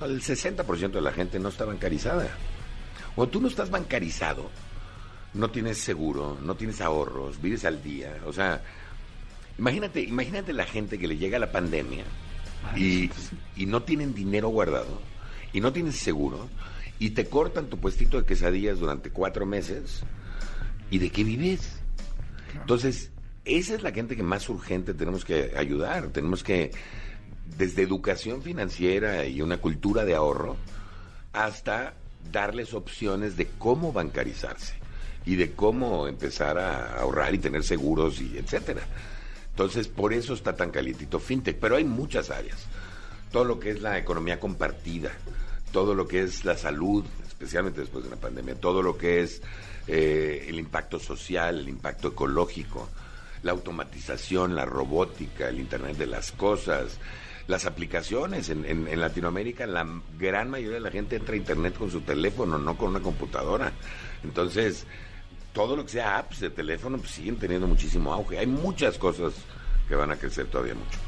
el 0.00 0.22
60% 0.22 0.92
de 0.92 1.00
la 1.00 1.10
gente 1.10 1.40
no 1.40 1.48
está 1.48 1.64
bancarizada. 1.64 2.28
O 3.16 3.26
tú 3.26 3.40
no 3.40 3.48
estás 3.48 3.68
bancarizado, 3.68 4.48
no 5.34 5.50
tienes 5.50 5.78
seguro, 5.78 6.38
no 6.42 6.54
tienes 6.54 6.80
ahorros, 6.80 7.40
vives 7.40 7.64
al 7.64 7.82
día. 7.82 8.20
O 8.26 8.32
sea, 8.32 8.62
imagínate, 9.58 10.00
imagínate 10.02 10.52
la 10.52 10.64
gente 10.64 10.98
que 10.98 11.08
le 11.08 11.16
llega 11.16 11.38
la 11.38 11.52
pandemia 11.52 12.04
y, 12.76 13.10
y 13.56 13.66
no 13.66 13.82
tienen 13.82 14.14
dinero 14.14 14.48
guardado 14.48 15.00
y 15.52 15.60
no 15.60 15.72
tienes 15.72 15.96
seguro 15.96 16.48
y 16.98 17.10
te 17.10 17.26
cortan 17.26 17.66
tu 17.66 17.78
puestito 17.78 18.18
de 18.18 18.26
quesadillas 18.26 18.78
durante 18.78 19.10
cuatro 19.10 19.46
meses. 19.46 20.02
¿Y 20.90 20.98
de 20.98 21.10
qué 21.10 21.24
vives? 21.24 21.80
Entonces, 22.54 23.10
esa 23.46 23.74
es 23.74 23.82
la 23.82 23.92
gente 23.92 24.14
que 24.14 24.22
más 24.22 24.48
urgente 24.50 24.92
tenemos 24.92 25.24
que 25.24 25.52
ayudar. 25.56 26.08
Tenemos 26.08 26.44
que, 26.44 26.70
desde 27.56 27.82
educación 27.82 28.42
financiera 28.42 29.24
y 29.24 29.40
una 29.40 29.56
cultura 29.56 30.04
de 30.04 30.14
ahorro, 30.14 30.56
hasta 31.32 31.94
darles 32.30 32.74
opciones 32.74 33.38
de 33.38 33.48
cómo 33.58 33.92
bancarizarse 33.92 34.81
y 35.24 35.36
de 35.36 35.52
cómo 35.52 36.08
empezar 36.08 36.58
a 36.58 36.98
ahorrar 37.00 37.34
y 37.34 37.38
tener 37.38 37.62
seguros 37.64 38.20
y 38.20 38.36
etcétera. 38.38 38.82
Entonces, 39.50 39.88
por 39.88 40.12
eso 40.12 40.34
está 40.34 40.56
tan 40.56 40.70
calientito 40.70 41.18
FinTech, 41.20 41.58
pero 41.58 41.76
hay 41.76 41.84
muchas 41.84 42.30
áreas. 42.30 42.66
Todo 43.30 43.44
lo 43.44 43.58
que 43.60 43.70
es 43.70 43.80
la 43.82 43.98
economía 43.98 44.40
compartida, 44.40 45.10
todo 45.72 45.94
lo 45.94 46.08
que 46.08 46.22
es 46.22 46.44
la 46.44 46.56
salud, 46.56 47.04
especialmente 47.26 47.80
después 47.80 48.04
de 48.04 48.10
la 48.10 48.16
pandemia, 48.16 48.54
todo 48.56 48.82
lo 48.82 48.96
que 48.98 49.22
es 49.22 49.42
eh, 49.86 50.46
el 50.48 50.58
impacto 50.58 50.98
social, 50.98 51.58
el 51.60 51.68
impacto 51.68 52.08
ecológico, 52.08 52.88
la 53.42 53.52
automatización, 53.52 54.54
la 54.54 54.64
robótica, 54.64 55.48
el 55.48 55.58
Internet 55.60 55.96
de 55.96 56.06
las 56.06 56.32
Cosas, 56.32 56.98
las 57.48 57.66
aplicaciones. 57.66 58.48
En, 58.50 58.64
en- 58.64 58.86
en 58.88 59.00
Latinoamérica 59.00 59.66
la 59.66 59.86
gran 60.18 60.48
mayoría 60.50 60.74
de 60.74 60.80
la 60.80 60.90
gente 60.90 61.16
entra 61.16 61.34
a 61.34 61.38
Internet 61.38 61.74
con 61.76 61.90
su 61.90 62.00
teléfono, 62.02 62.58
no 62.58 62.76
con 62.78 62.90
una 62.90 63.00
computadora. 63.00 63.72
Entonces, 64.24 64.86
todo 65.52 65.76
lo 65.76 65.84
que 65.84 65.92
sea 65.92 66.18
apps 66.18 66.40
de 66.40 66.50
teléfono 66.50 66.98
pues, 66.98 67.10
siguen 67.10 67.36
teniendo 67.36 67.66
muchísimo 67.66 68.12
auge. 68.12 68.38
Hay 68.38 68.46
muchas 68.46 68.98
cosas 68.98 69.34
que 69.88 69.94
van 69.94 70.10
a 70.10 70.16
crecer 70.16 70.46
todavía 70.46 70.74
mucho. 70.74 70.98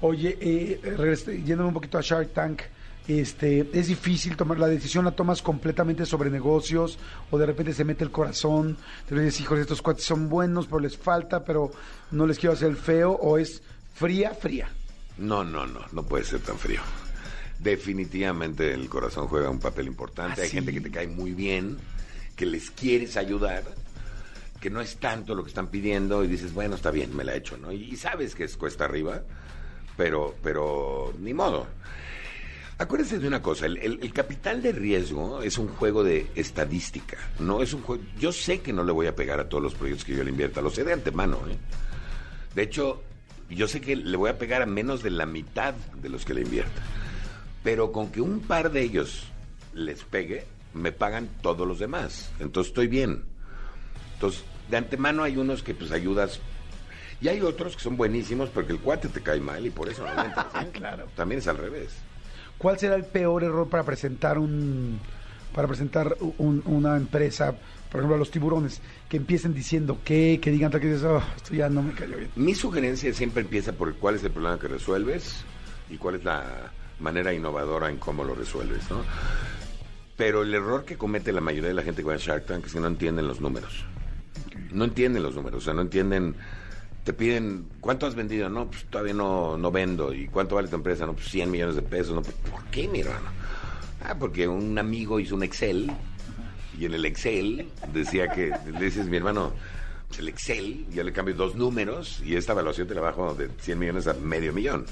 Oye, 0.00 0.38
eh, 0.40 1.42
yéndome 1.44 1.68
un 1.68 1.74
poquito 1.74 1.98
a 1.98 2.00
Shark 2.00 2.32
Tank, 2.32 2.62
este, 3.08 3.68
es 3.72 3.88
difícil 3.88 4.36
tomar 4.36 4.58
la 4.58 4.68
decisión, 4.68 5.04
la 5.04 5.12
tomas 5.12 5.42
completamente 5.42 6.04
sobre 6.06 6.30
negocios 6.30 6.98
o 7.30 7.38
de 7.38 7.46
repente 7.46 7.72
se 7.72 7.84
mete 7.84 8.04
el 8.04 8.10
corazón, 8.10 8.76
te 9.08 9.14
dices, 9.18 9.40
hijos, 9.40 9.58
estos 9.58 9.82
cuates 9.82 10.04
son 10.04 10.28
buenos, 10.28 10.66
pero 10.66 10.78
les 10.78 10.96
falta, 10.96 11.44
pero 11.44 11.70
no 12.10 12.26
les 12.26 12.38
quiero 12.38 12.52
hacer 12.52 12.68
el 12.68 12.76
feo, 12.76 13.12
o 13.12 13.38
es 13.38 13.62
fría, 13.94 14.34
fría. 14.34 14.68
No, 15.16 15.42
no, 15.42 15.66
no, 15.66 15.80
no 15.90 16.02
puede 16.04 16.24
ser 16.24 16.40
tan 16.40 16.58
frío. 16.58 16.80
Definitivamente 17.58 18.72
el 18.72 18.88
corazón 18.88 19.26
juega 19.26 19.50
un 19.50 19.58
papel 19.58 19.86
importante. 19.88 20.42
¿Ah, 20.42 20.44
Hay 20.44 20.50
sí? 20.50 20.56
gente 20.56 20.72
que 20.72 20.80
te 20.80 20.90
cae 20.90 21.08
muy 21.08 21.32
bien, 21.32 21.78
que 22.38 22.46
les 22.46 22.70
quieres 22.70 23.16
ayudar, 23.18 23.64
que 24.60 24.70
no 24.70 24.80
es 24.80 24.96
tanto 24.96 25.34
lo 25.34 25.42
que 25.42 25.48
están 25.50 25.66
pidiendo 25.68 26.24
y 26.24 26.28
dices, 26.28 26.54
bueno, 26.54 26.76
está 26.76 26.90
bien, 26.90 27.14
me 27.14 27.24
la 27.24 27.34
he 27.34 27.38
hecho, 27.38 27.58
¿no? 27.58 27.70
Y, 27.72 27.94
sabes 27.96 28.34
que 28.34 28.44
es 28.44 28.56
cuesta 28.56 28.84
arriba, 28.86 29.22
pero, 29.96 30.34
pero 30.42 31.12
ni 31.20 31.34
modo. 31.34 31.66
Acuérdense 32.78 33.18
de 33.18 33.26
una 33.26 33.42
cosa, 33.42 33.66
el, 33.66 33.76
el- 33.78 33.98
el 34.00 34.12
capital 34.12 34.62
de 34.62 34.70
riesgo 34.70 35.42
es 35.42 35.58
un 35.58 35.66
juego 35.66 36.04
de 36.04 36.28
estadística, 36.36 37.16
no 37.40 37.60
es 37.60 37.72
un 37.74 37.82
juego... 37.82 38.04
Yo 38.20 38.30
sé 38.30 38.60
que 38.60 38.72
no 38.72 38.84
le 38.84 38.92
voy 38.92 39.08
a 39.08 39.16
pegar 39.16 39.40
a 39.40 39.48
todos 39.48 39.62
los 39.64 39.74
proyectos 39.74 40.04
que 40.04 40.14
yo 40.14 40.22
le 40.22 40.30
invierta, 40.30 40.60
lo 40.62 40.70
sé 40.70 40.84
de 40.84 40.92
antemano, 40.92 41.38
¿eh? 41.50 41.56
De 42.54 42.62
hecho, 42.62 43.02
yo 43.50 43.66
sé 43.66 43.80
que 43.80 43.96
le 43.96 44.16
voy 44.16 44.30
a 44.30 44.38
pegar 44.38 44.62
a 44.62 44.66
menos 44.66 45.02
de 45.02 45.10
la 45.10 45.26
mitad 45.26 45.74
de 46.00 46.08
los 46.08 46.24
que 46.24 46.34
le 46.34 46.42
invierta. 46.42 46.82
Pero 47.64 47.90
con 47.90 48.12
que 48.12 48.20
un 48.20 48.38
par 48.40 48.70
de 48.70 48.82
ellos 48.82 49.24
les 49.74 50.04
pegue, 50.04 50.44
me 50.78 50.92
pagan 50.92 51.28
todos 51.42 51.66
los 51.66 51.78
demás. 51.78 52.30
Entonces 52.40 52.70
estoy 52.70 52.86
bien. 52.88 53.24
Entonces, 54.14 54.44
de 54.70 54.76
antemano 54.76 55.22
hay 55.22 55.36
unos 55.36 55.62
que 55.62 55.74
pues 55.74 55.90
ayudas. 55.92 56.40
Y 57.20 57.28
hay 57.28 57.40
otros 57.40 57.74
que 57.76 57.82
son 57.82 57.96
buenísimos 57.96 58.48
porque 58.50 58.72
el 58.72 58.78
cuate 58.78 59.08
te 59.08 59.20
cae 59.22 59.40
mal 59.40 59.64
y 59.66 59.70
por 59.70 59.88
eso 59.88 60.04
no 60.04 60.24
entras, 60.24 60.46
¿eh? 60.62 60.68
Claro. 60.72 61.06
También 61.16 61.40
es 61.40 61.48
al 61.48 61.58
revés. 61.58 61.90
¿Cuál 62.58 62.78
será 62.78 62.94
el 62.96 63.04
peor 63.04 63.44
error 63.44 63.68
para 63.68 63.84
presentar 63.84 64.38
un 64.38 64.98
para 65.54 65.66
presentar 65.66 66.14
un- 66.38 66.62
una 66.66 66.96
empresa, 66.96 67.52
por 67.90 68.00
ejemplo, 68.00 68.14
a 68.16 68.18
los 68.18 68.30
tiburones, 68.30 68.80
que 69.08 69.16
empiecen 69.16 69.54
diciendo 69.54 69.98
que, 70.04 70.38
que 70.42 70.50
digan 70.50 70.70
que 70.70 70.78
dices, 70.78 71.02
"Oh, 71.04 71.22
esto 71.36 71.54
ya 71.54 71.68
no 71.70 71.82
me 71.82 71.94
cayó 71.94 72.16
bien? 72.18 72.30
Mi 72.36 72.54
sugerencia 72.54 73.12
siempre 73.14 73.42
empieza 73.42 73.72
por 73.72 73.94
cuál 73.96 74.16
es 74.16 74.24
el 74.24 74.30
problema 74.30 74.58
que 74.58 74.68
resuelves 74.68 75.42
y 75.90 75.96
cuál 75.96 76.16
es 76.16 76.24
la 76.24 76.70
manera 77.00 77.32
innovadora 77.32 77.88
en 77.88 77.96
cómo 77.96 78.24
lo 78.24 78.34
resuelves, 78.34 78.88
¿no? 78.90 79.02
Pero 80.18 80.42
el 80.42 80.52
error 80.52 80.84
que 80.84 80.98
comete 80.98 81.32
la 81.32 81.40
mayoría 81.40 81.68
de 81.68 81.74
la 81.74 81.82
gente 81.82 82.02
que 82.02 82.08
va 82.08 82.14
a 82.14 82.18
Shark 82.18 82.44
Tank 82.44 82.66
es 82.66 82.74
que 82.74 82.80
no 82.80 82.88
entienden 82.88 83.26
los 83.26 83.40
números. 83.40 83.86
No 84.70 84.84
entienden 84.84 85.22
los 85.22 85.34
números, 85.34 85.62
o 85.62 85.64
sea, 85.64 85.72
no 85.72 85.80
entienden... 85.80 86.34
Te 87.04 87.14
piden, 87.14 87.66
¿cuánto 87.80 88.06
has 88.06 88.14
vendido? 88.14 88.50
No, 88.50 88.66
pues 88.66 88.84
todavía 88.90 89.14
no, 89.14 89.56
no 89.56 89.70
vendo. 89.70 90.12
¿Y 90.12 90.26
cuánto 90.26 90.56
vale 90.56 90.68
tu 90.68 90.76
empresa? 90.76 91.06
No, 91.06 91.14
pues 91.14 91.30
100 91.30 91.50
millones 91.50 91.76
de 91.76 91.80
pesos. 91.82 92.14
No, 92.14 92.20
pues, 92.20 92.34
¿Por 92.50 92.62
qué, 92.64 92.86
mi 92.86 93.00
hermano? 93.00 93.30
Ah, 94.04 94.16
porque 94.18 94.46
un 94.46 94.76
amigo 94.78 95.18
hizo 95.18 95.34
un 95.34 95.42
Excel 95.42 95.90
y 96.78 96.84
en 96.84 96.94
el 96.94 97.04
Excel 97.04 97.68
decía 97.92 98.28
que, 98.28 98.52
le 98.72 98.84
dices, 98.84 99.06
mi 99.06 99.16
hermano, 99.16 99.52
pues 100.06 100.20
el 100.20 100.28
Excel, 100.28 100.86
yo 100.90 101.02
le 101.02 101.12
cambio 101.12 101.34
dos 101.34 101.56
números 101.56 102.22
y 102.24 102.36
esta 102.36 102.52
evaluación 102.52 102.86
te 102.86 102.94
la 102.94 103.00
bajo 103.00 103.34
de 103.34 103.48
100 103.60 103.78
millones 103.78 104.06
a 104.06 104.14
medio 104.14 104.52
millón. 104.52 104.86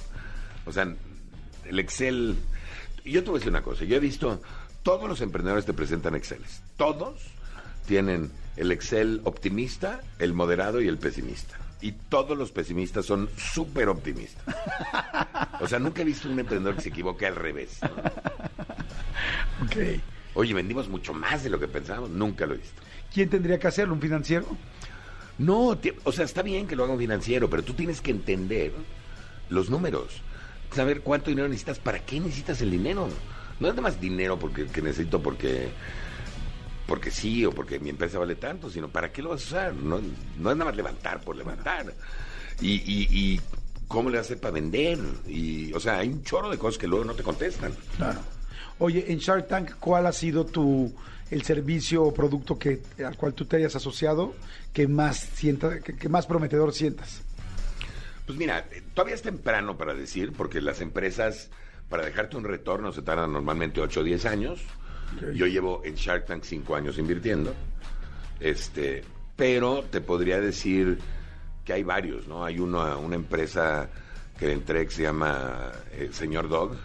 O 0.66 0.73
sea, 0.73 0.92
el 1.64 1.78
Excel... 1.78 2.37
Yo 3.04 3.23
te 3.23 3.30
voy 3.30 3.37
a 3.37 3.38
decir 3.38 3.50
una 3.50 3.62
cosa, 3.62 3.85
yo 3.85 3.97
he 3.97 4.00
visto, 4.00 4.40
todos 4.87 5.09
los 5.09 5.21
emprendedores 5.21 5.66
te 5.66 5.73
presentan 5.73 6.14
Exceles. 6.14 6.62
Todos 6.76 7.21
tienen 7.88 8.31
el 8.57 8.71
Excel 8.71 9.21
optimista, 9.25 10.00
el 10.21 10.33
moderado 10.33 10.81
y 10.81 10.87
el 10.87 10.97
pesimista. 10.97 11.57
Y 11.81 11.90
todos 11.90 12.38
los 12.38 12.52
pesimistas 12.52 13.05
son 13.05 13.28
súper 13.37 13.88
optimistas. 13.88 14.45
O 15.59 15.66
sea, 15.66 15.78
nunca 15.78 16.02
he 16.02 16.05
visto 16.05 16.28
un 16.28 16.38
emprendedor 16.38 16.76
que 16.76 16.83
se 16.83 16.90
equivoque 16.90 17.26
al 17.26 17.35
revés. 17.35 17.81
Ok. 19.64 20.00
Oye, 20.35 20.52
vendimos 20.52 20.87
mucho 20.88 21.14
más 21.14 21.43
de 21.43 21.50
lo 21.50 21.59
que 21.59 21.66
pensábamos. 21.66 22.11
Nunca 22.11 22.45
lo 22.45 22.55
he 22.55 22.59
visto. 22.59 22.81
¿Quién 23.12 23.31
tendría 23.31 23.59
que 23.59 23.66
hacerlo? 23.66 23.95
¿Un 23.95 24.00
financiero? 24.00 24.47
No, 25.38 25.76
o 26.05 26.12
sea, 26.12 26.26
está 26.26 26.43
bien 26.43 26.69
que 26.69 26.76
lo 26.76 26.85
haga 26.85 26.93
un 26.93 26.99
financiero, 26.99 27.49
pero 27.49 27.64
tú 27.64 27.73
tienes 27.73 28.02
que 28.02 28.11
entender 28.11 28.73
los 29.49 29.71
números. 29.71 30.21
Saber 30.73 31.00
cuánto 31.00 31.31
dinero 31.31 31.49
necesitas, 31.49 31.78
para 31.78 32.05
qué 32.05 32.21
necesitas 32.21 32.61
el 32.61 32.71
dinero. 32.71 33.09
No 33.60 33.68
es 33.68 33.75
nada 33.75 33.82
más 33.82 34.00
dinero 34.00 34.38
porque 34.38 34.66
que 34.66 34.82
necesito 34.82 35.22
porque 35.22 35.68
porque 36.86 37.10
sí 37.10 37.44
o 37.44 37.50
porque 37.50 37.80
mi 37.80 37.90
empresa 37.90 38.18
vale 38.18 38.36
tanto, 38.36 38.70
sino 38.70 38.88
para 38.88 39.10
qué 39.12 39.22
lo 39.22 39.30
vas 39.30 39.42
a 39.42 39.46
usar. 39.46 39.75
No, 39.75 39.98
no 40.38 40.50
es 40.50 40.56
nada 40.56 40.66
más 40.66 40.76
levantar 40.76 41.20
por 41.20 41.36
levantar. 41.36 41.92
Y, 42.60 42.75
y, 42.75 43.08
y 43.10 43.40
cómo 43.88 44.08
le 44.08 44.18
vas 44.18 44.26
a 44.26 44.28
hacer 44.28 44.40
para 44.40 44.52
vender. 44.52 44.98
Y, 45.26 45.72
o 45.72 45.80
sea, 45.80 45.98
hay 45.98 46.08
un 46.08 46.22
chorro 46.22 46.50
de 46.50 46.58
cosas 46.58 46.78
que 46.78 46.86
luego 46.86 47.04
no 47.04 47.14
te 47.14 47.22
contestan. 47.22 47.72
Claro. 47.96 48.20
Oye, 48.78 49.10
en 49.10 49.18
Shark 49.18 49.48
Tank, 49.48 49.72
¿cuál 49.80 50.06
ha 50.06 50.12
sido 50.12 50.44
tu 50.44 50.94
el 51.30 51.42
servicio 51.42 52.04
o 52.04 52.14
producto 52.14 52.56
que 52.56 52.82
al 53.04 53.16
cual 53.16 53.34
tú 53.34 53.46
te 53.46 53.56
hayas 53.56 53.75
asociado 53.75 54.34
que 54.72 54.86
más 54.86 55.18
sienta, 55.18 55.80
que, 55.80 55.96
que 55.96 56.08
más 56.08 56.26
prometedor 56.26 56.72
sientas? 56.72 57.22
Pues 58.26 58.38
mira, 58.38 58.66
eh, 58.70 58.82
todavía 58.94 59.14
es 59.14 59.22
temprano 59.22 59.76
para 59.76 59.94
decir, 59.94 60.32
porque 60.32 60.60
las 60.60 60.80
empresas, 60.80 61.48
para 61.88 62.05
dejarte 62.05 62.37
un 62.37 62.45
retorno, 62.45 62.93
se 62.93 63.02
tardan 63.02 63.33
normalmente 63.33 63.81
8 63.81 64.00
o 64.00 64.05
10 64.05 64.26
años. 64.26 64.61
Yo 65.35 65.47
llevo 65.47 65.83
en 65.85 65.95
Shark 65.95 66.26
Tank 66.26 66.43
5 66.43 66.75
años 66.75 66.99
invirtiendo. 66.99 67.55
Este, 68.40 69.05
pero 69.37 69.85
te 69.90 70.00
podría 70.00 70.40
decir 70.40 70.99
que 71.64 71.73
hay 71.73 71.83
varios, 71.83 72.26
¿no? 72.26 72.45
Hay 72.45 72.59
una, 72.59 72.97
una 72.97 73.16
empresa 73.16 73.88
que 74.38 74.52
entré 74.52 74.85
que 74.87 74.90
se 74.90 75.02
llama 75.02 75.73
eh, 75.93 76.11
Señor 76.12 76.49
Dog, 76.49 76.76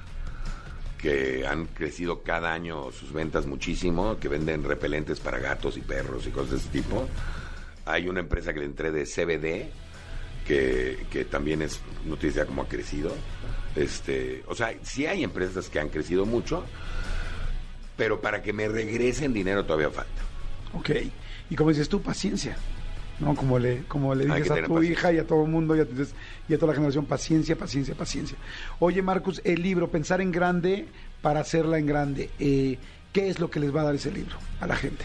que 0.97 1.45
han 1.45 1.65
crecido 1.65 2.21
cada 2.21 2.53
año 2.53 2.91
sus 2.91 3.11
ventas 3.11 3.45
muchísimo, 3.45 4.17
que 4.19 4.27
venden 4.27 4.63
repelentes 4.63 5.19
para 5.19 5.39
gatos 5.39 5.77
y 5.77 5.81
perros 5.81 6.27
y 6.27 6.31
cosas 6.31 6.51
de 6.51 6.57
ese 6.57 6.69
tipo. 6.69 7.07
Hay 7.85 8.07
una 8.07 8.19
empresa 8.19 8.53
que 8.53 8.59
le 8.59 8.65
entré 8.65 8.91
de 8.91 9.05
CBD, 9.05 9.71
que, 10.47 11.05
que 11.09 11.25
también 11.25 11.61
es 11.61 11.79
noticia 12.05 12.45
como 12.45 12.63
ha 12.63 12.67
crecido. 12.67 13.13
Este, 13.75 14.43
o 14.47 14.55
sea, 14.55 14.73
sí 14.83 15.05
hay 15.05 15.23
empresas 15.23 15.69
que 15.69 15.79
han 15.79 15.89
crecido 15.89 16.25
mucho, 16.25 16.63
pero 17.95 18.21
para 18.21 18.41
que 18.41 18.53
me 18.53 18.67
regresen 18.67 19.33
dinero 19.33 19.65
todavía 19.65 19.89
falta. 19.89 20.21
Ok. 20.73 20.89
Y 21.49 21.55
como 21.55 21.69
dices 21.69 21.89
tú, 21.89 22.01
paciencia. 22.01 22.55
¿No? 23.19 23.35
Como 23.35 23.59
le, 23.59 23.83
como 23.83 24.15
le 24.15 24.25
dices 24.25 24.49
a 24.49 24.55
tu 24.55 24.73
paciencia. 24.73 24.91
hija 24.91 25.13
y 25.13 25.17
a 25.19 25.27
todo 25.27 25.43
el 25.43 25.51
mundo 25.51 25.75
y 25.75 25.81
a, 25.81 25.87
y 26.49 26.53
a 26.53 26.57
toda 26.57 26.71
la 26.71 26.75
generación, 26.75 27.05
paciencia, 27.05 27.55
paciencia, 27.55 27.93
paciencia. 27.93 28.35
Oye, 28.79 29.01
Marcus, 29.03 29.41
el 29.43 29.61
libro, 29.61 29.91
Pensar 29.91 30.21
en 30.21 30.31
Grande 30.31 30.87
para 31.21 31.41
hacerla 31.41 31.77
en 31.77 31.85
grande. 31.85 32.31
eh, 32.39 32.79
¿Qué 33.13 33.29
es 33.29 33.39
lo 33.39 33.51
que 33.51 33.59
les 33.59 33.75
va 33.75 33.81
a 33.81 33.83
dar 33.83 33.95
ese 33.95 34.09
libro 34.11 34.37
a 34.59 34.67
la 34.67 34.75
gente? 34.75 35.03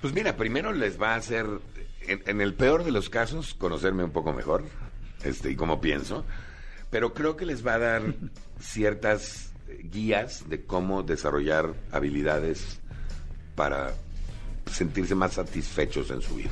Pues 0.00 0.14
mira, 0.14 0.36
primero 0.36 0.72
les 0.72 1.00
va 1.00 1.14
a 1.14 1.16
hacer, 1.16 1.46
en, 2.06 2.22
en 2.26 2.40
el 2.40 2.54
peor 2.54 2.84
de 2.84 2.90
los 2.90 3.10
casos, 3.10 3.54
conocerme 3.54 4.04
un 4.04 4.12
poco 4.12 4.32
mejor, 4.32 4.64
este, 5.24 5.50
y 5.50 5.56
cómo 5.56 5.80
pienso, 5.80 6.24
pero 6.90 7.12
creo 7.14 7.36
que 7.36 7.46
les 7.46 7.66
va 7.66 7.74
a 7.74 7.78
dar 7.78 8.02
ciertas 8.60 9.52
guías 9.92 10.48
de 10.48 10.64
cómo 10.64 11.02
desarrollar 11.02 11.74
habilidades 11.92 12.80
para 13.54 13.94
sentirse 14.70 15.14
más 15.14 15.34
satisfechos 15.34 16.10
en 16.10 16.22
su 16.22 16.36
vida. 16.36 16.50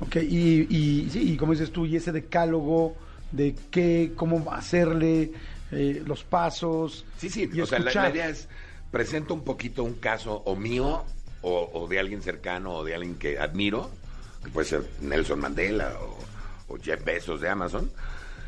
Ok, 0.00 0.16
y, 0.16 0.66
y, 0.68 1.10
sí, 1.10 1.32
y 1.32 1.36
como 1.36 1.52
dices 1.52 1.72
tú, 1.72 1.86
y 1.86 1.96
ese 1.96 2.12
decálogo 2.12 2.96
de 3.32 3.54
qué, 3.70 4.12
cómo 4.16 4.52
hacerle, 4.52 5.32
eh, 5.70 6.02
los 6.06 6.24
pasos. 6.24 7.04
Sí, 7.18 7.28
sí, 7.28 7.48
y 7.52 7.60
o 7.60 7.66
sea, 7.66 7.78
la 7.80 8.10
idea 8.10 8.28
es, 8.28 8.48
presento 8.90 9.34
un 9.34 9.44
poquito 9.44 9.84
un 9.84 9.94
caso 9.94 10.42
o 10.44 10.56
mío 10.56 11.04
o, 11.42 11.70
o 11.72 11.88
de 11.88 11.98
alguien 11.98 12.22
cercano 12.22 12.74
o 12.74 12.84
de 12.84 12.94
alguien 12.94 13.16
que 13.16 13.38
admiro, 13.38 13.90
que 14.44 14.50
puede 14.50 14.66
ser 14.66 14.84
Nelson 15.00 15.40
Mandela 15.40 15.92
o, 16.00 16.18
o 16.74 16.78
Jeff 16.78 17.04
Bezos 17.04 17.40
de 17.40 17.48
Amazon, 17.48 17.90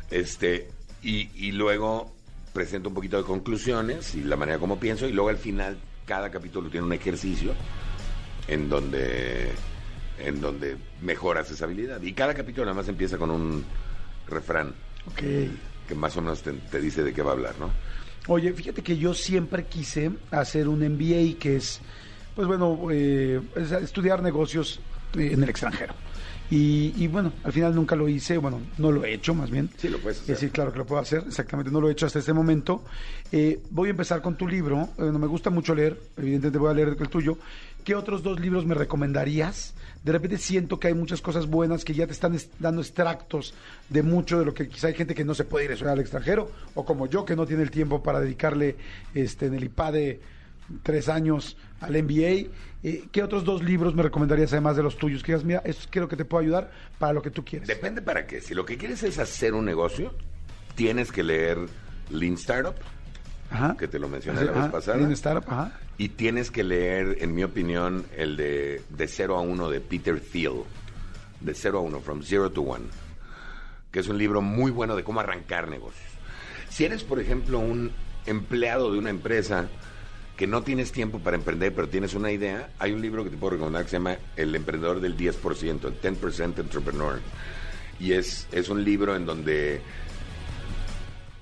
este, 0.09 0.69
y, 1.01 1.29
y 1.35 1.51
luego 1.51 2.13
presento 2.53 2.89
un 2.89 2.95
poquito 2.95 3.17
de 3.17 3.23
conclusiones 3.23 4.15
y 4.15 4.23
la 4.23 4.35
manera 4.35 4.59
como 4.59 4.79
pienso, 4.79 5.07
y 5.07 5.13
luego 5.13 5.29
al 5.29 5.37
final 5.37 5.77
cada 6.05 6.29
capítulo 6.29 6.69
tiene 6.69 6.85
un 6.85 6.93
ejercicio 6.93 7.53
en 8.47 8.69
donde 8.69 9.51
en 10.19 10.39
donde 10.39 10.77
mejoras 11.01 11.49
esa 11.49 11.65
habilidad. 11.65 12.01
Y 12.01 12.13
cada 12.13 12.33
capítulo 12.33 12.65
nada 12.65 12.75
más 12.75 12.87
empieza 12.87 13.17
con 13.17 13.31
un 13.31 13.63
refrán 14.27 14.75
que 15.15 15.49
más 15.95 16.15
o 16.17 16.21
menos 16.21 16.41
te, 16.41 16.53
te 16.53 16.79
dice 16.79 17.03
de 17.03 17.13
qué 17.13 17.21
va 17.21 17.31
a 17.31 17.33
hablar, 17.33 17.55
¿no? 17.59 17.71
Oye, 18.27 18.53
fíjate 18.53 18.83
que 18.83 18.97
yo 18.97 19.13
siempre 19.13 19.65
quise 19.65 20.11
hacer 20.29 20.67
un 20.67 20.79
MBA 20.79 21.39
que 21.39 21.55
es, 21.55 21.81
pues 22.35 22.47
bueno, 22.47 22.77
eh, 22.91 23.41
es 23.55 23.71
estudiar 23.71 24.21
negocios 24.21 24.79
eh, 25.17 25.31
en 25.33 25.43
el 25.43 25.49
extranjero. 25.49 25.93
Y, 26.49 26.93
y, 26.97 27.07
bueno, 27.07 27.31
al 27.45 27.53
final 27.53 27.73
nunca 27.73 27.95
lo 27.95 28.09
hice, 28.09 28.37
bueno, 28.37 28.59
no 28.77 28.91
lo 28.91 29.05
he 29.05 29.13
hecho 29.13 29.33
más 29.33 29.49
bien. 29.49 29.69
Sí, 29.77 29.87
lo 29.87 29.99
puedes 29.99 30.19
hacer. 30.19 30.35
Eh, 30.35 30.37
sí, 30.37 30.49
claro 30.49 30.73
que 30.73 30.79
lo 30.79 30.85
puedo 30.85 31.01
hacer, 31.01 31.23
exactamente, 31.25 31.71
no 31.71 31.79
lo 31.79 31.87
he 31.87 31.93
hecho 31.93 32.05
hasta 32.05 32.19
este 32.19 32.33
momento. 32.33 32.83
Eh, 33.31 33.61
voy 33.69 33.87
a 33.87 33.91
empezar 33.91 34.21
con 34.21 34.35
tu 34.35 34.49
libro, 34.49 34.89
bueno, 34.97 35.17
me 35.17 35.27
gusta 35.27 35.49
mucho 35.49 35.73
leer, 35.73 35.97
evidentemente 36.17 36.57
voy 36.59 36.71
a 36.71 36.73
leer 36.73 36.89
el 36.99 37.07
tuyo. 37.07 37.37
¿Qué 37.85 37.95
otros 37.95 38.21
dos 38.21 38.37
libros 38.41 38.65
me 38.65 38.75
recomendarías? 38.75 39.73
De 40.03 40.11
repente 40.11 40.37
siento 40.37 40.77
que 40.77 40.87
hay 40.89 40.93
muchas 40.93 41.21
cosas 41.21 41.47
buenas 41.47 41.85
que 41.85 41.93
ya 41.93 42.05
te 42.05 42.11
están 42.11 42.35
est- 42.35 42.51
dando 42.59 42.81
extractos 42.81 43.53
de 43.87 44.03
mucho 44.03 44.37
de 44.37 44.45
lo 44.45 44.53
que 44.53 44.67
quizá 44.67 44.87
hay 44.87 44.93
gente 44.93 45.15
que 45.15 45.23
no 45.23 45.33
se 45.33 45.45
puede 45.45 45.65
ir 45.65 45.71
a 45.71 45.73
estudiar 45.75 45.93
al 45.93 46.01
extranjero, 46.01 46.51
o 46.75 46.83
como 46.83 47.07
yo 47.07 47.23
que 47.23 47.35
no 47.37 47.45
tiene 47.45 47.63
el 47.63 47.71
tiempo 47.71 48.03
para 48.03 48.19
dedicarle 48.19 48.75
este, 49.15 49.45
en 49.45 49.53
el 49.55 49.63
IPADE 49.63 50.19
tres 50.83 51.09
años 51.09 51.57
al 51.79 51.91
MBA. 52.03 52.49
Eh, 52.83 53.03
¿Qué 53.11 53.21
otros 53.23 53.43
dos 53.43 53.63
libros 53.63 53.93
me 53.93 54.03
recomendarías 54.03 54.51
además 54.53 54.75
de 54.75 54.83
los 54.83 54.97
tuyos? 54.97 55.21
Que 55.23 55.33
digas, 55.33 55.43
mira, 55.45 55.61
esto 55.65 55.87
creo 55.91 56.07
que 56.07 56.15
te 56.15 56.25
puedo 56.25 56.41
ayudar 56.43 56.71
para 56.99 57.13
lo 57.13 57.21
que 57.21 57.29
tú 57.31 57.45
quieres. 57.45 57.67
Depende 57.67 58.01
para 58.01 58.25
qué. 58.25 58.41
Si 58.41 58.53
lo 58.53 58.65
que 58.65 58.77
quieres 58.77 59.03
es 59.03 59.19
hacer 59.19 59.53
un 59.53 59.65
negocio, 59.65 60.13
tienes 60.75 61.11
que 61.11 61.23
leer 61.23 61.57
Lean 62.09 62.33
Startup, 62.33 62.75
Ajá. 63.51 63.75
que 63.77 63.87
te 63.87 63.99
lo 63.99 64.07
mencioné 64.09 64.43
la 64.45 64.51
vez 64.51 64.61
Ajá, 64.61 64.71
pasada. 64.71 64.97
Lean 64.97 65.11
Startup, 65.11 65.43
ajá. 65.47 65.79
Y 65.97 66.09
tienes 66.09 66.49
que 66.49 66.63
leer, 66.63 67.17
en 67.19 67.35
mi 67.35 67.43
opinión, 67.43 68.05
el 68.17 68.35
de 68.35 68.81
De 68.89 69.07
0 69.07 69.37
a 69.37 69.41
1 69.41 69.69
de 69.69 69.79
Peter 69.81 70.19
Thiel. 70.19 70.63
De 71.41 71.53
0 71.53 71.77
a 71.77 71.81
1, 71.81 71.99
From 72.01 72.23
Zero 72.23 72.51
to 72.51 72.61
One. 72.61 72.85
Que 73.91 73.99
es 73.99 74.07
un 74.07 74.17
libro 74.17 74.41
muy 74.41 74.71
bueno 74.71 74.95
de 74.95 75.03
cómo 75.03 75.19
arrancar 75.19 75.67
negocios. 75.67 76.09
Si 76.69 76.85
eres, 76.85 77.03
por 77.03 77.19
ejemplo, 77.19 77.59
un 77.59 77.91
empleado 78.25 78.91
de 78.91 78.97
una 78.97 79.09
empresa 79.09 79.67
que 80.41 80.47
no 80.47 80.63
tienes 80.63 80.91
tiempo 80.91 81.19
para 81.19 81.37
emprender, 81.37 81.71
pero 81.71 81.87
tienes 81.87 82.15
una 82.15 82.31
idea, 82.31 82.71
hay 82.79 82.93
un 82.93 83.01
libro 83.03 83.23
que 83.23 83.29
te 83.29 83.37
puedo 83.37 83.51
recomendar 83.51 83.83
que 83.83 83.91
se 83.91 83.97
llama 83.97 84.17
El 84.35 84.55
emprendedor 84.55 84.99
del 84.99 85.15
10%, 85.15 85.85
el 85.85 86.01
10% 86.01 86.57
Entrepreneur. 86.57 87.19
Y 87.99 88.13
es, 88.13 88.47
es 88.51 88.69
un 88.69 88.83
libro 88.83 89.15
en 89.15 89.27
donde 89.27 89.81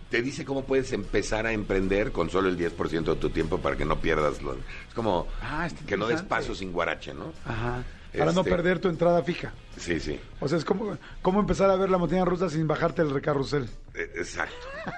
te 0.09 0.21
dice 0.21 0.43
cómo 0.45 0.63
puedes 0.63 0.91
empezar 0.93 1.45
a 1.45 1.51
emprender 1.51 2.11
con 2.11 2.29
solo 2.29 2.49
el 2.49 2.57
10% 2.57 3.03
de 3.03 3.15
tu 3.15 3.29
tiempo 3.29 3.59
para 3.59 3.75
que 3.75 3.85
no 3.85 3.99
pierdas 3.99 4.41
lo... 4.41 4.53
Es 4.53 4.93
como 4.95 5.27
Ah, 5.41 5.67
que 5.87 5.97
no 5.97 6.07
des 6.07 6.21
paso 6.23 6.55
sin 6.55 6.71
guarache, 6.71 7.13
¿no? 7.13 7.31
Ajá. 7.45 7.83
Para 8.17 8.31
no 8.31 8.39
Este- 8.41 8.49
perder 8.49 8.79
tu 8.79 8.89
entrada 8.89 9.21
fija. 9.21 9.53
Sí, 9.77 9.99
sí. 9.99 10.19
O 10.39 10.47
sea, 10.47 10.57
es 10.57 10.65
como, 10.65 10.97
como 11.21 11.39
empezar 11.39 11.69
a 11.69 11.75
ver 11.75 11.91
la 11.91 11.99
montaña 11.99 12.25
rusa 12.25 12.49
sin 12.49 12.67
bajarte 12.67 13.03
el 13.03 13.11
recarrusel. 13.11 13.69
Eh, 13.93 14.11
Exacto, 14.15 14.55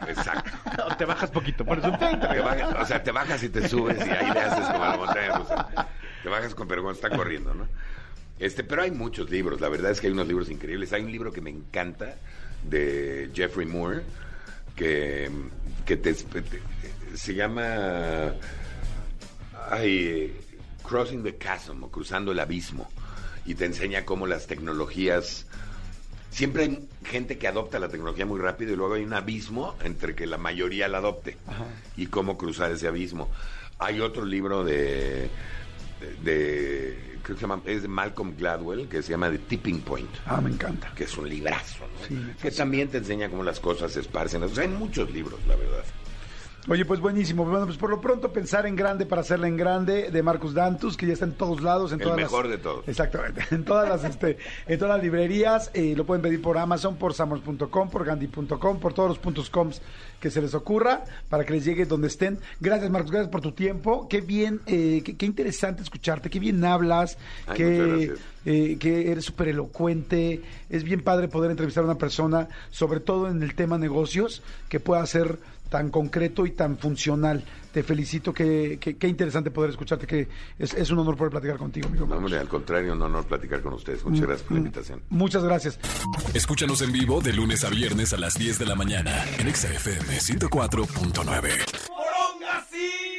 exacto. 0.08 0.50
O 0.90 0.96
te 0.96 1.04
bajas 1.04 1.30
poquito, 1.30 1.66
Te 1.66 2.40
bajas- 2.42 2.82
o 2.82 2.86
sea, 2.86 3.04
te 3.04 3.12
bajas 3.12 3.44
y 3.44 3.50
te 3.50 3.68
subes 3.68 3.98
y 4.06 4.10
ahí 4.10 4.32
le 4.32 4.40
haces 4.40 4.66
como 4.66 4.84
a 4.86 4.90
la 4.92 4.98
montaña 4.98 5.38
rusa. 5.38 5.68
Te 6.24 6.30
bajas 6.30 6.56
con 6.56 6.68
pero 6.70 6.84
cuando 6.84 7.02
está 7.02 7.14
corriendo, 7.16 7.54
¿no? 7.54 7.68
Este, 8.40 8.64
pero 8.64 8.84
hay 8.84 8.92
muchos 8.92 9.30
libros, 9.30 9.60
la 9.60 9.68
verdad 9.68 9.92
es 9.92 10.00
que 10.00 10.08
hay 10.08 10.14
unos 10.14 10.28
libros 10.28 10.50
increíbles. 10.50 10.94
Hay 10.94 11.04
un 11.04 11.12
libro 11.12 11.34
que 11.34 11.42
me 11.42 11.50
encanta 11.50 12.16
de 12.64 13.30
Jeffrey 13.34 13.68
Moore 13.68 14.04
que, 14.76 15.30
que 15.86 15.98
te, 15.98 16.14
te- 16.14 16.62
se 17.16 17.34
llama 17.36 18.34
ay, 19.70 20.34
Crossing 20.84 21.24
the 21.24 21.38
Chasm 21.38 21.84
o 21.84 21.90
Cruzando 21.92 22.32
el 22.32 22.40
Abismo 22.40 22.90
y 23.46 23.56
te 23.56 23.66
enseña 23.66 24.06
cómo 24.06 24.28
las 24.28 24.48
tecnologías 24.48 25.48
siempre 26.30 26.64
hay 26.64 26.88
gente 27.04 27.38
que 27.38 27.48
adopta 27.48 27.80
la 27.80 27.90
tecnología 27.90 28.26
muy 28.26 28.40
rápido 28.40 28.74
y 28.74 28.76
luego 28.76 28.94
hay 28.96 29.04
un 29.04 29.14
abismo 29.14 29.76
entre 29.84 30.16
que 30.16 30.28
la 30.28 30.38
mayoría 30.38 30.88
la 30.88 31.00
adopte 31.00 31.38
y 31.98 32.08
cómo 32.08 32.38
cruzar 32.38 32.72
ese 32.72 32.88
abismo. 32.88 33.30
Hay 33.80 34.00
otro 34.00 34.26
libro 34.26 34.64
de, 34.64 35.30
de, 36.24 37.18
creo 37.24 37.36
que 37.36 37.42
se 37.42 37.48
llama, 37.48 37.62
es 37.66 37.82
de 37.84 37.88
Malcolm 37.88 38.36
Gladwell 38.38 38.88
que 38.88 39.02
se 39.02 39.12
llama 39.12 39.30
The 39.30 39.38
Tipping 39.40 39.82
Point, 39.82 40.10
Ah, 40.26 40.42
me 40.42 40.50
encanta. 40.52 40.92
que 40.96 41.04
es 41.06 41.18
un 41.18 41.30
librazo, 41.30 41.80
¿no? 42.02 42.08
Sí, 42.08 42.18
que 42.42 42.52
también 42.52 42.88
te 42.90 42.98
enseña 43.00 43.30
cómo 43.30 43.44
las 43.44 43.60
cosas 43.60 43.92
se 43.92 44.00
esparcen. 44.02 44.44
O 44.44 44.50
sea, 44.50 44.64
hay 44.64 44.70
muchos 44.70 45.12
libros, 45.12 45.40
la 45.48 45.56
verdad. 45.56 45.84
Oye, 46.70 46.86
pues 46.86 47.00
buenísimo. 47.00 47.44
Bueno, 47.44 47.66
pues 47.66 47.78
por 47.78 47.90
lo 47.90 48.00
pronto 48.00 48.32
pensar 48.32 48.68
en 48.68 48.76
grande 48.76 49.08
para 49.08 49.22
hacerla 49.22 49.48
en 49.48 49.58
grande 49.58 50.12
de 50.12 50.22
Marcus 50.24 50.54
Dantus, 50.54 50.96
que 50.96 51.08
ya 51.08 51.14
está 51.14 51.26
en 51.26 51.32
todos 51.34 51.62
lados, 51.62 51.92
en 51.92 52.00
El 52.00 52.04
todas 52.04 52.18
mejor 52.20 52.46
las- 52.46 52.52
de 52.52 52.58
todos. 52.60 52.88
Exactamente, 52.88 53.42
en 53.52 53.66
todas 53.66 53.90
las 53.90 54.04
este, 54.04 54.38
en 54.68 54.78
todas 54.78 54.96
las 54.96 55.04
librerías, 55.04 55.72
eh, 55.74 55.96
lo 55.98 56.06
pueden 56.06 56.22
pedir 56.22 56.40
por 56.42 56.60
Amazon, 56.60 56.98
por 56.98 57.16
Samors.com, 57.16 57.90
por 57.90 58.06
Gandhi.com, 58.06 58.80
por 58.80 58.94
todos 58.94 59.10
los 59.10 59.18
puntos 59.18 59.50
coms 59.50 59.82
que 60.20 60.30
se 60.30 60.40
les 60.40 60.54
ocurra 60.54 61.04
para 61.30 61.44
que 61.46 61.54
les 61.54 61.66
llegue 61.66 61.86
donde 61.88 62.08
estén. 62.08 62.38
Gracias, 62.60 62.92
Marcus, 62.92 63.10
gracias 63.12 63.32
por 63.32 63.42
tu 63.42 63.54
tiempo. 63.54 64.08
Qué 64.08 64.22
bien, 64.22 64.62
eh, 64.68 65.02
qué, 65.04 65.18
qué 65.18 65.26
interesante 65.26 65.82
escucharte, 65.82 66.30
qué 66.30 66.40
bien 66.40 66.64
hablas, 66.64 67.18
Ay, 67.48 67.58
gracias. 67.64 68.20
eh, 68.46 68.78
que 68.80 69.12
eres 69.12 69.26
súper 69.26 69.48
elocuente. 69.48 70.42
Es 70.70 70.84
bien 70.84 71.02
padre 71.04 71.28
poder 71.28 71.50
entrevistar 71.50 71.84
a 71.84 71.88
una 71.88 71.98
persona, 71.98 72.50
sobre 72.70 73.00
todo 73.00 73.30
en 73.30 73.42
el 73.42 73.56
tema 73.56 73.80
negocios, 73.80 74.44
que 74.70 74.80
pueda 74.80 75.04
ser 75.08 75.40
tan 75.72 75.90
concreto 75.90 76.46
y 76.46 76.52
tan 76.52 76.78
funcional. 76.78 77.44
Te 77.72 77.82
felicito, 77.82 78.34
que, 78.34 78.78
que- 78.82 78.98
qué 78.98 79.08
interesante 79.08 79.52
poder 79.52 79.70
escucharte, 79.70 80.06
que 80.06 80.28
es, 80.60 80.74
es 80.74 80.92
un 80.92 81.00
honor 81.00 81.16
poder 81.16 81.32
platicar 81.32 81.56
contigo, 81.58 81.88
amigo. 81.88 82.06
No, 82.06 82.18
hombre, 82.18 82.38
al 82.38 82.50
contrario, 82.50 82.92
un 82.92 83.02
honor 83.02 83.26
platicar 83.26 83.62
con 83.62 83.72
ustedes. 83.74 84.04
Muchas 84.04 84.22
gracias 84.28 84.42
por 84.44 84.52
la 84.52 84.58
invitación. 84.60 85.02
Muchas 85.10 85.44
gracias. 85.46 85.80
Escúchanos 86.34 86.82
en 86.82 86.92
vivo 86.92 87.22
de 87.22 87.32
lunes 87.32 87.64
a 87.64 87.70
viernes 87.70 88.12
a 88.12 88.18
las 88.18 88.34
10 88.34 88.60
de 88.60 88.66
la 88.66 88.76
mañana 88.76 89.24
en 89.40 89.48
Exa 89.48 89.70
FM 89.74 90.18
104.9. 90.20 93.11